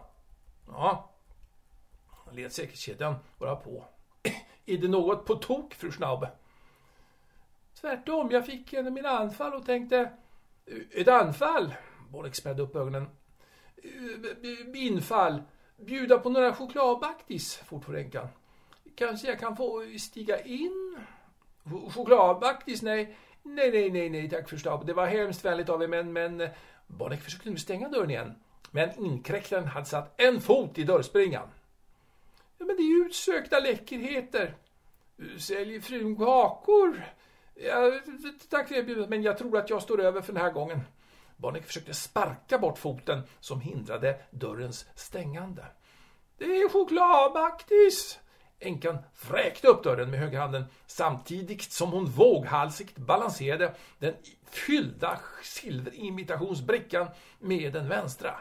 Ja. 0.66 1.10
Han 2.08 2.34
lät 2.34 2.52
säkerhetskedjan 2.52 3.14
vara 3.38 3.56
på. 3.56 3.84
Är 4.66 4.78
det 4.78 4.88
något 4.88 5.26
på 5.26 5.34
tok, 5.34 5.74
fru 5.74 5.90
Schnaube? 5.92 6.30
Tvärtom, 7.80 8.30
jag 8.30 8.46
fick 8.46 8.72
en 8.72 8.86
av 8.86 8.92
mina 8.92 9.08
anfall 9.08 9.54
och 9.54 9.66
tänkte... 9.66 10.10
Ett 10.90 11.08
anfall? 11.08 11.74
Bolek 12.08 12.34
spärrade 12.34 12.62
upp 12.62 12.76
ögonen. 12.76 13.06
Eh, 13.76 14.84
infall. 14.86 15.42
Bjuda 15.76 16.18
på 16.18 16.30
några 16.30 16.54
chokladbaktis, 16.54 17.56
fortfor 17.56 17.96
änkan. 17.96 18.28
Kanske 18.94 19.28
jag 19.28 19.40
kan 19.40 19.56
få 19.56 19.84
stiga 19.98 20.40
in? 20.40 20.98
Chokladbaktis? 21.94 22.82
Nej. 22.82 23.16
Nej, 23.42 23.70
nej, 23.70 23.90
nej, 23.90 24.10
nej, 24.10 24.30
tack 24.30 24.48
fru 24.48 24.58
Stab. 24.58 24.86
Det 24.86 24.94
var 24.94 25.06
hemskt 25.06 25.44
vänligt 25.44 25.68
av 25.68 25.82
er, 25.82 25.88
men, 25.88 26.12
men 26.12 26.40
eh. 26.40 26.50
Bonnick 26.86 27.20
försökte 27.20 27.50
nu 27.50 27.56
stänga 27.56 27.88
dörren 27.88 28.10
igen, 28.10 28.34
men 28.70 29.04
inkräktaren 29.04 29.64
hade 29.64 29.86
satt 29.86 30.20
en 30.20 30.40
fot 30.40 30.78
i 30.78 30.84
dörrspringan. 30.84 31.48
Ja, 32.58 32.64
men 32.66 32.76
det 32.76 32.82
är 32.82 32.98
ju 32.98 33.06
utsökta 33.06 33.60
läckerheter. 33.60 34.54
Säljer 35.38 35.80
frun 35.80 36.16
kakor? 36.16 37.04
Ja, 37.60 38.00
tack 38.48 38.68
för 38.68 38.74
erbjudandet, 38.74 39.10
men 39.10 39.22
jag 39.22 39.38
tror 39.38 39.58
att 39.58 39.70
jag 39.70 39.82
står 39.82 40.00
över 40.00 40.20
för 40.20 40.32
den 40.32 40.42
här 40.42 40.50
gången. 40.52 40.80
Bonnick 41.36 41.64
försökte 41.64 41.94
sparka 41.94 42.58
bort 42.58 42.78
foten 42.78 43.22
som 43.40 43.60
hindrade 43.60 44.20
dörrens 44.30 44.86
stängande. 44.94 45.64
Det 46.38 46.44
är 46.44 46.68
chokladbaktis! 46.68 48.18
Änkan 48.60 48.98
fräkte 49.14 49.68
upp 49.68 49.84
dörren 49.84 50.10
med 50.10 50.20
högerhanden 50.20 50.64
samtidigt 50.86 51.72
som 51.72 51.90
hon 51.90 52.06
våghalsigt 52.06 52.96
balanserade 52.96 53.74
den 53.98 54.14
fyllda 54.50 55.20
silverimitationsbrickan 55.42 57.08
med 57.38 57.72
den 57.72 57.88
vänstra. 57.88 58.34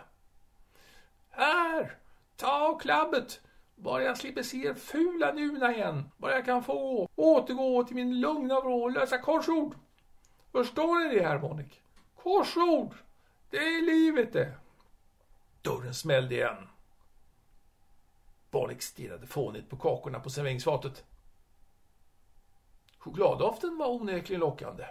Här! 1.29 1.95
Ta 2.35 2.79
klabbet! 2.81 3.41
Bara 3.79 4.03
jag 4.03 4.17
slipper 4.17 4.43
se 4.43 4.67
er 4.67 4.73
fula 4.73 5.33
nuna 5.33 5.75
igen. 5.75 6.11
Bara 6.17 6.31
jag 6.31 6.45
kan 6.45 6.63
få 6.63 7.07
återgå 7.15 7.83
till 7.83 7.95
min 7.95 8.19
lugna 8.19 8.59
vrå 8.59 8.83
och 8.83 8.91
lösa 8.91 9.17
korsord. 9.17 9.75
Förstår 10.51 10.99
ni 10.99 11.15
det, 11.15 11.27
här 11.27 11.39
Monik? 11.39 11.81
Korsord! 12.15 12.93
Det 13.49 13.57
är 13.57 13.81
livet 13.81 14.33
det. 14.33 14.53
Dörren 15.61 15.93
smällde 15.93 16.35
igen. 16.35 16.67
Bonnick 18.51 18.81
stirrade 18.81 19.27
fånigt 19.27 19.69
på 19.69 19.77
kakorna 19.77 20.19
på 20.19 20.29
serveringsfatet. 20.29 21.05
Chokladdoften 22.97 23.77
var 23.77 23.87
onekligen 23.87 24.39
lockande. 24.39 24.83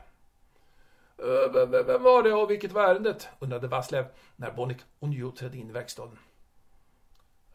Eh, 1.18 1.66
vem 1.86 2.02
var 2.02 2.22
det 2.22 2.34
och 2.34 2.50
vilket 2.50 2.72
var 2.72 2.82
ärendet? 2.82 3.28
undrade 3.38 3.68
Vasslev 3.68 4.06
när 4.36 4.50
Bonnick 4.50 4.78
ånyo 5.00 5.30
trädde 5.30 5.58
in 5.58 5.70
i 5.70 5.72
verkstaden. 5.72 6.18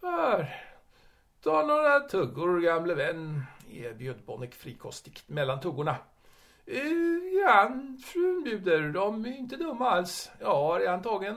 Här, 0.01 0.70
ta 1.43 1.65
några 1.65 1.99
tuggor 1.99 2.61
gamle 2.61 2.93
vän, 2.93 3.43
erbjöd 3.71 4.25
Bonnik 4.25 4.55
frikostigt 4.55 5.29
mellan 5.29 5.59
tuggorna. 5.59 5.95
Eh, 6.65 6.81
ja, 7.41 7.71
frun 8.05 8.43
bjuder, 8.43 8.89
de 8.89 9.25
är 9.25 9.37
inte 9.37 9.55
dumma 9.55 9.89
alls. 9.89 10.31
Jag 10.39 10.55
har 10.55 10.79
redan 10.79 11.01
tagit 11.01 11.33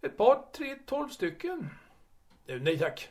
ett 0.00 0.16
par, 0.16 0.42
tre, 0.52 0.74
tolv 0.86 1.08
stycken. 1.08 1.70
Eh, 2.46 2.60
nej 2.60 2.78
tack, 2.78 3.08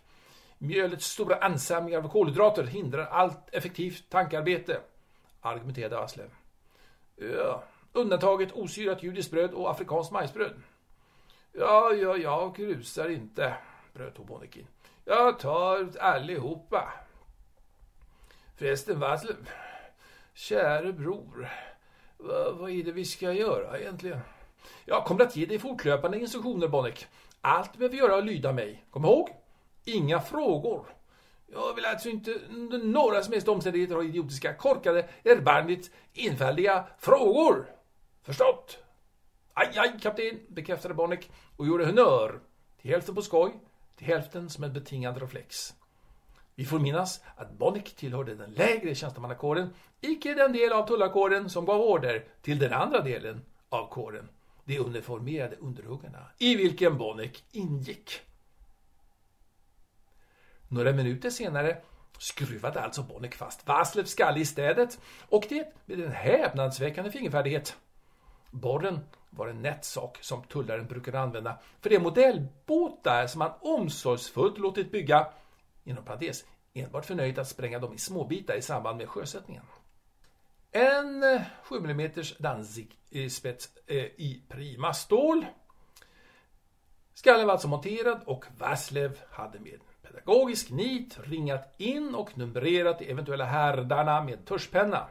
Mjölets 0.58 1.06
stora 1.06 1.36
ansamlingar 1.36 2.00
av 2.04 2.10
kolhydrater 2.10 2.63
hindrar 2.63 3.06
allt 3.06 3.50
effektivt 3.52 4.10
tankarbete, 4.10 4.82
argumenterade 5.41 6.00
Asle. 6.00 6.23
Ja, 7.15 7.63
undantaget 7.93 8.52
osyrat 8.52 9.04
judiskt 9.04 9.32
bröd 9.32 9.54
och 9.54 9.71
afrikanskt 9.71 10.12
majsbröd. 10.12 10.62
Ja, 11.52 11.93
ja, 11.93 12.17
jag 12.17 12.56
krusar 12.56 13.10
inte, 13.10 13.58
bröt 13.93 14.15
Tobonikin. 14.15 14.67
Jag 15.10 15.39
tar 15.39 15.89
allihopa. 16.00 16.93
Förresten, 18.56 19.00
Vaslav, 19.00 19.50
käre 20.34 20.93
bror, 20.93 21.50
vad, 22.17 22.58
vad 22.58 22.70
är 22.70 22.84
det 22.84 22.91
vi 22.91 23.06
ska 23.06 23.34
göra 23.34 23.80
egentligen? 23.80 24.20
Jag 24.86 25.06
kommer 25.06 25.24
att 25.24 25.36
ge 25.36 25.46
dig 25.46 25.60
fortlöpande 25.60 26.20
instruktioner, 26.20 26.67
Bonnick. 26.67 27.08
Allt 27.41 27.74
du 27.74 27.80
behöver 27.80 27.98
göra 27.98 28.13
är 28.13 28.17
att 28.17 28.26
lyda 28.26 28.54
mig. 28.54 28.86
Kom 28.91 29.06
ihåg, 29.06 29.30
Inga 29.84 30.22
frågor. 30.22 30.86
Jag 31.48 31.74
vill 31.74 31.86
alltså 31.86 32.10
inte 32.10 32.39
under 32.50 32.78
några 32.78 33.24
som 33.24 33.34
helst 33.34 33.48
omständigheter 33.48 33.96
ha 33.96 34.04
idiotiska, 34.04 34.54
korkade, 34.54 35.10
erbarmligt 35.24 35.91
enfaldiga 36.13 36.88
frågor. 37.00 37.65
Förstått? 38.24 38.78
Aj, 39.54 39.72
aj, 39.76 40.00
kapten, 40.02 40.39
bekräftade 40.48 40.93
Bonnick 40.93 41.32
och 41.58 41.67
gjorde 41.67 41.86
honnör. 41.86 42.39
Till 42.82 42.91
hälften 42.91 43.15
på 43.15 43.22
skoj, 43.22 43.60
till 43.97 44.07
hälften 44.07 44.49
som 44.49 44.63
en 44.63 44.73
betingad 44.73 45.21
reflex. 45.21 45.73
Vi 46.55 46.65
får 46.65 46.79
minnas 46.79 47.21
att 47.36 47.51
Bonnick 47.51 47.95
tillhörde 47.95 48.36
den 48.36 48.51
lägre 48.51 48.95
tjänstemannakåren, 48.95 49.73
icke 50.01 50.33
den 50.33 50.53
del 50.53 50.73
av 50.73 50.88
tullarkåren 50.88 51.49
som 51.49 51.65
gav 51.65 51.81
order 51.81 52.25
till 52.41 52.60
den 52.60 52.73
andra 52.73 53.01
delen 53.01 53.45
av 53.69 53.89
kåren, 53.89 54.29
de 54.65 54.79
uniformerade 54.79 55.55
underhuggarna, 55.55 56.25
i 56.38 56.55
vilken 56.55 56.97
Bonnick 56.97 57.43
ingick. 57.51 58.21
Några 60.67 60.93
minuter 60.93 61.29
senare 61.29 61.81
skruvade 62.19 62.81
alltså 62.81 63.03
Bonnick 63.03 63.36
fast 63.36 63.67
Vaslevs 63.67 64.10
skalle 64.10 64.39
i 64.39 64.45
städet 64.45 64.99
och 65.29 65.45
det 65.49 65.73
med 65.86 65.99
en 65.99 66.12
häpnadsväckande 66.12 67.12
fingerfärdighet. 67.12 67.77
Borren 68.51 68.99
var 69.38 69.47
en 69.47 69.62
nätt 69.62 69.86
sak 69.86 70.17
som 70.21 70.43
tullaren 70.43 70.88
brukade 70.88 71.19
använda 71.19 71.60
för 71.82 71.89
de 71.89 72.00
modellbåtar 72.00 73.28
som 73.28 73.41
han 73.41 73.52
omsorgsfullt 73.62 74.58
låtit 74.58 74.91
bygga, 74.91 75.28
inom 75.84 76.06
parentes, 76.06 76.45
enbart 76.73 77.06
för 77.06 77.15
nöjet 77.15 77.38
att 77.38 77.47
spränga 77.47 77.80
dem 77.80 77.93
i 77.93 77.97
småbitar 77.97 78.56
i 78.56 78.62
samband 78.62 78.97
med 78.97 79.10
sjösättningen. 79.10 79.63
En 80.71 81.41
7 81.63 81.78
mm 81.78 82.12
Danzig-spets 82.39 83.69
eh, 83.88 83.97
i 83.97 84.43
prima 84.50 84.93
stål. 84.93 85.45
Skallen 87.13 87.45
var 87.45 87.54
alltså 87.54 87.67
monterad 87.67 88.21
och 88.26 88.45
Vaslev 88.58 89.19
hade 89.30 89.60
med 89.60 89.80
pedagogisk 90.02 90.69
nit 90.69 91.19
ringat 91.23 91.73
in 91.78 92.15
och 92.15 92.38
numrerat 92.38 93.00
de 93.00 93.12
eventuella 93.12 93.45
härdarna 93.45 94.23
med 94.23 94.45
tuschpenna. 94.45 95.08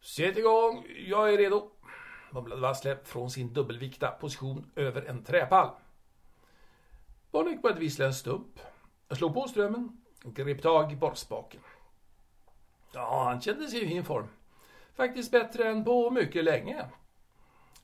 Sätt 0.00 0.38
igång, 0.38 0.86
jag 1.06 1.32
är 1.32 1.38
redo, 1.38 1.70
mumlade 2.32 2.60
Vaslev 2.60 3.04
från 3.04 3.30
sin 3.30 3.52
dubbelvikta 3.52 4.10
position 4.10 4.70
över 4.76 5.02
en 5.02 5.24
träpall. 5.24 5.70
Bonnick 7.30 7.62
började 7.62 7.80
vissla 7.80 8.06
en 8.06 8.14
stump. 8.14 8.60
Slog 9.10 9.34
på 9.34 9.48
strömmen 9.48 10.04
och 10.24 10.34
grep 10.34 10.62
tag 10.62 10.92
i 10.92 10.96
borrspaken. 10.96 11.60
Ja, 12.92 13.24
han 13.24 13.40
kände 13.40 13.68
sig 13.68 13.84
i 13.84 13.88
fin 13.88 14.04
form. 14.04 14.28
Faktiskt 14.94 15.30
bättre 15.30 15.68
än 15.68 15.84
på 15.84 16.10
mycket 16.10 16.44
länge. 16.44 16.86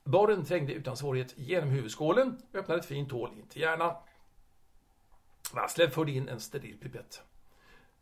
Borren 0.05 0.45
trängde 0.45 0.73
utan 0.73 0.97
svårighet 0.97 1.39
genom 1.39 1.71
huvudskålen 1.71 2.43
och 2.51 2.59
öppnade 2.59 2.81
ett 2.81 2.87
fint 2.87 3.13
hål 3.13 3.33
in 3.33 3.47
till 3.47 3.63
hjärnan. 3.63 3.95
Vasslev 5.53 5.91
förde 5.91 6.13
in 6.13 6.29
en 6.29 6.41
steril 6.41 6.79
pipett. 6.79 7.23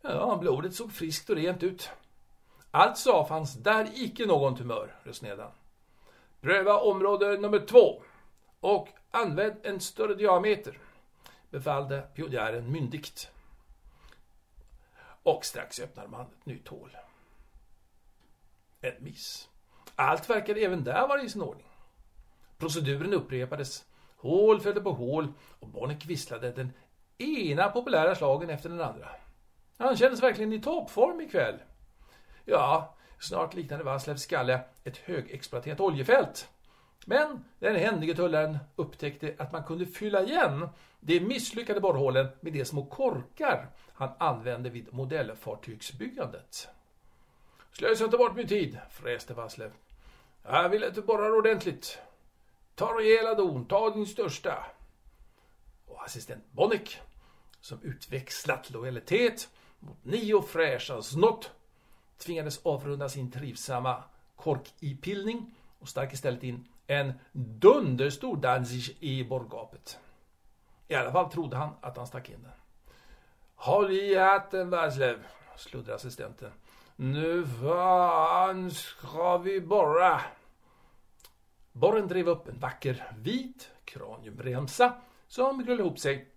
Ja, 0.01 0.39
blodet 0.41 0.75
såg 0.75 0.93
friskt 0.93 1.31
och 1.31 1.37
rent 1.37 1.63
ut. 1.63 1.91
Alltså 2.71 3.25
fanns 3.25 3.55
där 3.55 3.89
icke 3.95 4.27
någon 4.27 4.57
tumör, 4.57 4.97
resonerade 5.03 5.43
han. 5.43 5.53
Pröva 6.45 6.81
område 6.81 7.37
nummer 7.37 7.59
två 7.59 8.03
och 8.61 8.89
använd 9.11 9.57
en 9.63 9.81
större 9.81 10.15
diameter, 10.15 10.79
befallde 11.51 12.09
pionjären 12.15 12.73
myndigt. 12.73 13.31
Och 15.23 15.45
strax 15.45 15.81
öppnar 15.81 16.07
man 16.07 16.21
ett 16.21 16.47
nytt 16.47 16.69
hål. 16.69 16.97
En 18.81 18.93
miss. 18.99 19.49
Allt 19.95 20.31
verkade 20.31 20.61
även 20.61 20.85
där 20.85 21.09
vara 21.09 21.23
i 21.23 21.29
sin 21.29 21.43
ordning. 21.43 21.67
Proceduren 22.59 23.15
upprepades. 23.15 23.85
Hål 24.17 24.61
följde 24.61 24.81
på 24.81 24.93
hål 24.93 25.33
och 25.61 25.69
Bonnick 25.69 26.07
visslade 26.07 26.53
den 26.53 26.73
ena 27.19 27.69
populära 27.69 28.15
slagen 28.15 28.51
efter 28.51 28.69
den 28.69 28.81
andra. 28.81 29.09
Han 29.79 29.97
kändes 29.97 30.23
verkligen 30.23 30.53
i 30.53 30.61
toppform 30.61 31.21
ikväll. 31.21 31.59
Ja, 32.45 32.94
snart 33.19 33.55
liknade 33.55 33.85
Vaslevs 33.85 34.23
skalle 34.23 34.61
ett 34.85 34.97
högexploaterat 34.97 35.81
oljefält. 35.81 36.49
Men 37.07 37.45
den 37.59 37.77
händige 37.77 38.15
tullaren 38.15 38.59
upptäckte 38.77 39.35
att 39.39 39.53
man 39.53 39.65
kunde 39.65 39.87
fylla 39.87 40.23
igen 40.23 40.69
de 41.01 41.21
misslyckade 41.21 41.81
borrhålen 41.81 42.29
med 42.41 42.53
de 42.53 42.65
små 42.65 42.85
korkar 42.87 43.69
han 43.93 44.11
använde 44.19 44.71
vid 44.71 44.93
modellfartygsbyggandet. 44.93 46.69
Slösa 47.73 48.05
inte 48.05 48.17
bort 48.17 48.37
min 48.37 48.47
tid, 48.47 48.79
fräste 48.91 49.35
Vasslev. 49.35 49.73
Jag 50.43 50.69
vill 50.69 50.85
att 50.85 50.95
du 50.95 51.03
borrar 51.03 51.39
ordentligt. 51.39 51.99
Ta 52.75 52.87
rejäla 52.99 53.35
don, 53.35 53.67
ta 53.67 53.91
din 53.91 54.07
största 54.07 54.67
och 55.87 56.05
assistent 56.05 56.45
Bonnick 56.53 57.01
som 57.61 57.79
utväxlat 57.83 58.71
lojalitet 58.71 59.49
mot 59.79 60.05
nio 60.05 60.43
fräscha 60.43 61.03
snott 61.03 61.51
tvingades 62.19 62.61
avrunda 62.63 63.09
sin 63.09 63.31
trivsamma 63.31 64.03
korkipillning 64.37 65.55
och 65.79 65.89
stack 65.89 66.13
istället 66.13 66.43
in 66.43 66.69
en 66.87 67.13
dunderstor 67.33 68.37
Danzig 68.37 68.97
i 69.01 69.25
borrgapet. 69.25 69.99
I 70.89 70.95
alla 70.95 71.13
fall 71.13 71.31
trodde 71.31 71.57
han 71.57 71.71
att 71.81 71.97
han 71.97 72.07
stack 72.07 72.29
in 72.29 72.43
den. 72.43 72.53
Håll 73.55 73.91
i 73.91 74.15
hatten 74.15 74.71
Vaslev, 74.71 75.27
sluddrade 75.57 75.95
assistenten. 75.95 76.53
Nu 76.97 77.47
fan 77.47 78.71
ska 78.71 79.39
vi 79.39 79.61
borra. 79.61 80.21
Borren 81.73 82.09
drev 82.09 82.29
upp 82.29 82.49
en 82.49 82.59
vacker 82.59 83.13
vit 83.19 83.71
kraniumremsa 83.85 84.95
som 85.27 85.63
rullade 85.67 85.83
ihop 85.83 85.99
sig 85.99 86.29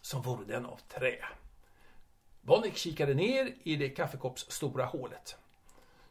som 0.00 0.22
vore 0.22 0.44
den 0.44 0.66
av 0.66 0.80
trä. 0.88 1.24
Bonnick 2.46 2.76
kikade 2.76 3.14
ner 3.14 3.54
i 3.62 3.76
det 3.76 3.88
kaffekoppsstora 3.88 4.84
hålet. 4.84 5.36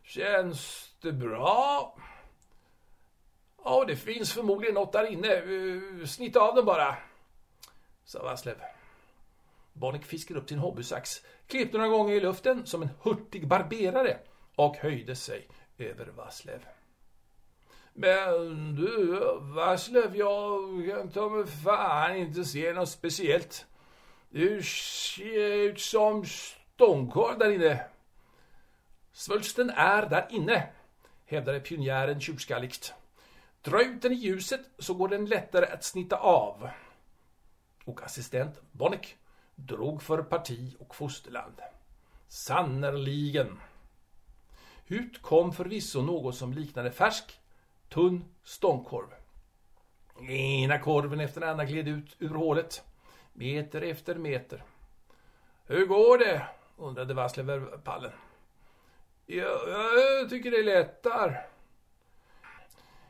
Känns 0.03 0.91
det 1.01 1.11
bra? 1.11 1.95
Ja, 3.63 3.85
det 3.87 3.95
finns 3.95 4.33
förmodligen 4.33 4.75
något 4.75 4.93
där 4.93 5.11
inne. 5.11 5.27
Eh, 5.27 6.05
Snitta 6.05 6.39
av 6.39 6.55
den 6.55 6.65
bara, 6.65 6.95
sa 8.05 8.23
Vaslev. 8.23 8.55
Bonnick 9.73 10.05
fiskade 10.05 10.39
upp 10.39 10.49
sin 10.49 10.59
hobbysax, 10.59 11.21
klippte 11.47 11.77
några 11.77 11.89
gånger 11.89 12.15
i 12.15 12.19
luften 12.19 12.65
som 12.65 12.81
en 12.81 12.89
hurtig 13.01 13.47
barberare 13.47 14.17
och 14.55 14.75
höjde 14.75 15.15
sig 15.15 15.47
över 15.77 16.05
Vaslev. 16.05 16.65
Men 17.93 18.75
du, 18.75 19.19
Vasslev, 19.41 20.15
jag 20.15 20.61
kan 20.89 21.09
ta 21.09 21.29
mig 21.29 21.45
fan 21.47 22.15
inte 22.15 22.45
se 22.45 22.73
något 22.73 22.89
speciellt. 22.89 23.65
Du 24.35 24.63
ser 24.63 25.69
ut 25.69 25.79
som 25.79 26.25
stångkorv 26.25 27.37
där 27.39 27.51
inne. 27.51 27.85
Svulsten 29.11 29.69
är 29.69 30.05
där 30.05 30.27
inne, 30.29 30.67
hävdade 31.25 31.59
pionjären 31.59 32.21
tjurskalligt. 32.21 32.93
Dra 33.61 33.83
ut 33.83 34.01
den 34.01 34.11
i 34.11 34.15
ljuset 34.15 34.61
så 34.79 34.93
går 34.93 35.07
den 35.07 35.25
lättare 35.25 35.65
att 35.65 35.83
snitta 35.83 36.17
av. 36.17 36.69
Och 37.85 38.03
assistent 38.03 38.61
Bonnick 38.71 39.15
drog 39.55 40.01
för 40.03 40.23
parti 40.23 40.75
och 40.79 40.95
fosterland. 40.95 41.61
Sannerligen. 42.27 43.59
Ut 44.87 45.21
kom 45.21 45.53
förvisso 45.53 46.01
något 46.01 46.35
som 46.35 46.53
liknade 46.53 46.91
färsk 46.91 47.39
tunn 47.89 48.25
stångkorv. 48.43 49.07
Ena 50.29 50.79
korven 50.79 51.19
efter 51.19 51.41
den 51.41 51.49
andra 51.49 51.65
gled 51.65 51.87
ut 51.87 52.15
ur 52.19 52.33
hålet. 52.33 52.83
Meter 53.37 53.81
efter 53.81 54.15
meter. 54.15 54.63
Hur 55.65 55.85
går 55.85 56.17
det? 56.17 56.47
undrade 56.77 57.13
Vasslever-Pallen. 57.13 58.11
Ja, 59.25 59.59
jag 60.19 60.29
tycker 60.29 60.51
det 60.51 60.63
lättar. 60.63 61.47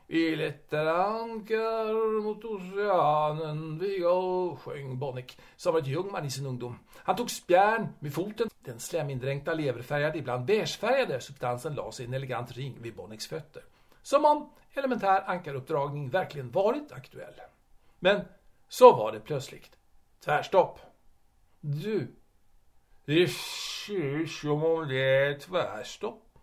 Vi 0.06 0.36
lättar 0.36 0.86
ankar 0.86 2.20
mot 2.22 2.44
oceanen, 2.44 3.78
vi 3.78 3.98
går, 3.98 4.56
sjöng 4.56 4.98
Bonnick, 4.98 5.38
som 5.56 5.72
var 5.72 5.80
ett 5.80 5.86
Ljungman 5.86 6.24
i 6.24 6.30
sin 6.30 6.46
ungdom. 6.46 6.78
Han 6.94 7.16
tog 7.16 7.30
spjärn 7.30 7.88
med 7.98 8.14
foten. 8.14 8.48
Den 8.60 8.80
slemindränkta 8.80 9.54
leverfärgade, 9.54 10.18
ibland 10.18 10.44
beigefärgade 10.44 11.20
substansen 11.20 11.74
la 11.74 11.92
sig 11.92 12.04
i 12.04 12.08
en 12.08 12.14
elegant 12.14 12.52
ring 12.52 12.76
vid 12.80 12.94
Bonnicks 12.94 13.26
fötter. 13.26 13.62
Som 14.02 14.24
om 14.24 14.50
elementär 14.74 15.30
ankaruppdragning 15.30 16.10
verkligen 16.10 16.50
varit 16.50 16.92
aktuell. 16.92 17.34
Men 17.98 18.20
så 18.68 18.96
var 18.96 19.12
det 19.12 19.20
plötsligt. 19.20 19.75
Tvärstopp. 20.20 20.80
Du, 21.60 22.14
det 23.04 23.30
ser 23.30 24.26
som 24.26 24.64
om 24.64 24.88
det 24.88 25.00
är 25.00 25.38
tvärstopp, 25.38 26.38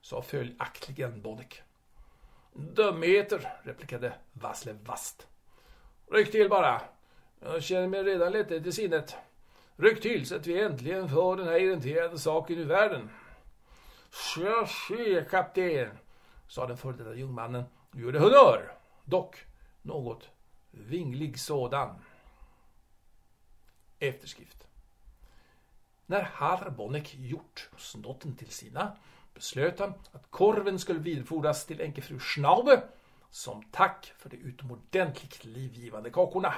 sa 0.00 0.22
följaktligen 0.22 1.22
Bonnick. 1.22 1.62
Dumheter, 2.52 3.52
replikerade 3.62 4.12
Vaslev 4.32 4.84
vast. 4.84 5.26
Ryck 6.10 6.32
till 6.32 6.48
bara. 6.48 6.82
Jag 7.40 7.62
känner 7.62 7.88
mig 7.88 8.02
redan 8.02 8.32
lite 8.32 8.54
i 8.54 8.72
sinnet. 8.72 9.16
Ryck 9.76 10.02
till 10.02 10.26
så 10.26 10.36
att 10.36 10.46
vi 10.46 10.60
äntligen 10.60 11.08
får 11.08 11.36
den 11.36 11.48
här 11.48 11.60
irriterande 11.60 12.18
saken 12.18 12.58
ur 12.58 12.64
världen. 12.64 13.10
Tja, 14.10 14.66
tja, 14.66 15.24
kapten, 15.30 15.98
sa 16.48 16.66
den 16.66 16.76
före 16.76 16.96
detta 16.96 17.14
jungmannen 17.14 17.64
och 17.90 18.00
gjorde 18.00 18.18
honnör, 18.18 18.72
dock 19.04 19.36
något 19.82 20.28
vinglig 20.70 21.38
sådan. 21.38 22.02
Efterskrift. 23.98 24.66
När 26.06 26.22
Harbonek 26.22 27.14
gjort 27.14 27.70
snotten 27.76 28.36
till 28.36 28.50
sina 28.50 28.96
beslöt 29.34 29.78
han 29.78 29.94
att 30.12 30.30
korven 30.30 30.78
skulle 30.78 30.98
vidfordras 30.98 31.66
till 31.66 31.82
enkefru 31.82 32.18
Schnaube 32.18 32.82
som 33.30 33.62
tack 33.70 34.12
för 34.18 34.28
de 34.28 34.36
utomordentligt 34.36 35.44
livgivande 35.44 36.10
kakorna. 36.10 36.54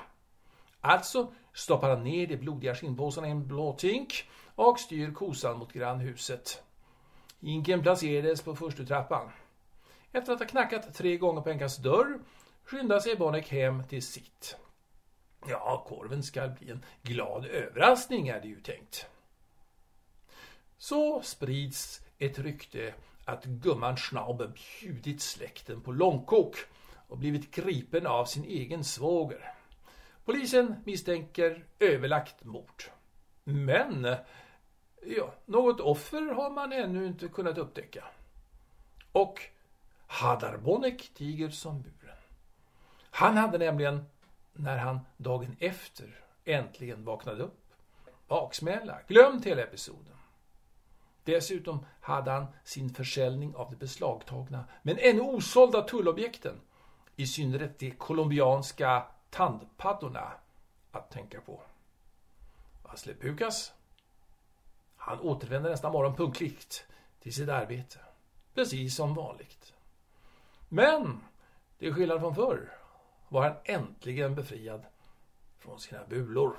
Alltså 0.80 1.32
stoppar 1.52 1.90
han 1.90 2.04
ner 2.04 2.26
de 2.26 2.36
blodiga 2.36 2.74
skinnpåsarna 2.74 3.28
i 3.28 3.30
en 3.30 3.46
blå 3.46 3.72
tink 3.72 4.30
och 4.54 4.80
styr 4.80 5.12
kosan 5.12 5.58
mot 5.58 5.72
grannhuset. 5.72 6.62
Inken 7.40 7.82
placerades 7.82 8.42
på 8.42 8.56
första 8.56 8.84
trappan. 8.84 9.30
Efter 10.12 10.32
att 10.32 10.38
ha 10.38 10.46
knackat 10.46 10.94
tre 10.94 11.16
gånger 11.16 11.40
på 11.40 11.50
Enkas 11.50 11.76
dörr 11.76 12.20
skyndar 12.64 13.00
sig 13.00 13.16
Bonek 13.16 13.48
hem 13.48 13.84
till 13.84 14.02
sitt. 14.02 14.56
Ja, 15.46 15.84
korven 15.88 16.22
ska 16.22 16.48
bli 16.48 16.70
en 16.70 16.84
glad 17.02 17.46
överraskning 17.46 18.28
är 18.28 18.40
det 18.40 18.48
ju 18.48 18.60
tänkt. 18.60 19.06
Så 20.78 21.22
sprids 21.22 22.00
ett 22.18 22.38
rykte 22.38 22.94
att 23.24 23.44
gumman 23.44 23.96
Schnaube 23.96 24.48
bjudit 24.48 25.22
släkten 25.22 25.80
på 25.80 25.92
långkok 25.92 26.56
och 27.08 27.18
blivit 27.18 27.50
gripen 27.50 28.06
av 28.06 28.24
sin 28.24 28.44
egen 28.44 28.84
svåger. 28.84 29.54
Polisen 30.24 30.74
misstänker 30.84 31.64
överlagt 31.78 32.44
mord. 32.44 32.82
Men 33.44 34.16
ja, 35.02 35.34
något 35.46 35.80
offer 35.80 36.34
har 36.34 36.50
man 36.50 36.72
ännu 36.72 37.06
inte 37.06 37.28
kunnat 37.28 37.58
upptäcka. 37.58 38.04
Och 39.12 39.42
Hadarbonek 40.06 41.10
tiger 41.14 41.50
som 41.50 41.82
buren. 41.82 42.16
Han 43.10 43.36
hade 43.36 43.58
nämligen, 43.58 44.04
när 44.58 44.78
han 44.78 45.00
dagen 45.16 45.56
efter 45.60 46.20
äntligen 46.44 47.04
vaknade 47.04 47.42
upp, 47.42 47.60
baksmälla, 48.28 48.98
glömt 49.08 49.46
hela 49.46 49.62
episoden. 49.62 50.14
Dessutom 51.24 51.86
hade 52.00 52.30
han 52.30 52.46
sin 52.64 52.94
försäljning 52.94 53.56
av 53.56 53.70
de 53.70 53.76
beslagtagna 53.76 54.64
men 54.82 54.98
ännu 54.98 55.20
osålda 55.20 55.82
tullobjekten, 55.82 56.60
i 57.16 57.26
synnerhet 57.26 57.78
de 57.78 57.90
colombianska 57.90 59.06
tandpaddorna, 59.30 60.32
att 60.92 61.10
tänka 61.10 61.40
på. 61.40 61.60
Vasle 62.82 63.14
Pukas, 63.14 63.72
han 64.96 65.20
återvände 65.20 65.70
nästa 65.70 65.90
morgon 65.90 66.16
punktligt 66.16 66.84
till 67.22 67.34
sitt 67.34 67.48
arbete, 67.48 67.98
precis 68.54 68.96
som 68.96 69.14
vanligt. 69.14 69.74
Men, 70.68 71.20
till 71.78 71.94
skillnad 71.94 72.20
från 72.20 72.34
förr, 72.34 72.77
var 73.28 73.42
han 73.42 73.56
äntligen 73.64 74.34
befriad 74.34 74.86
från 75.58 75.80
sina 75.80 76.04
bulor. 76.08 76.56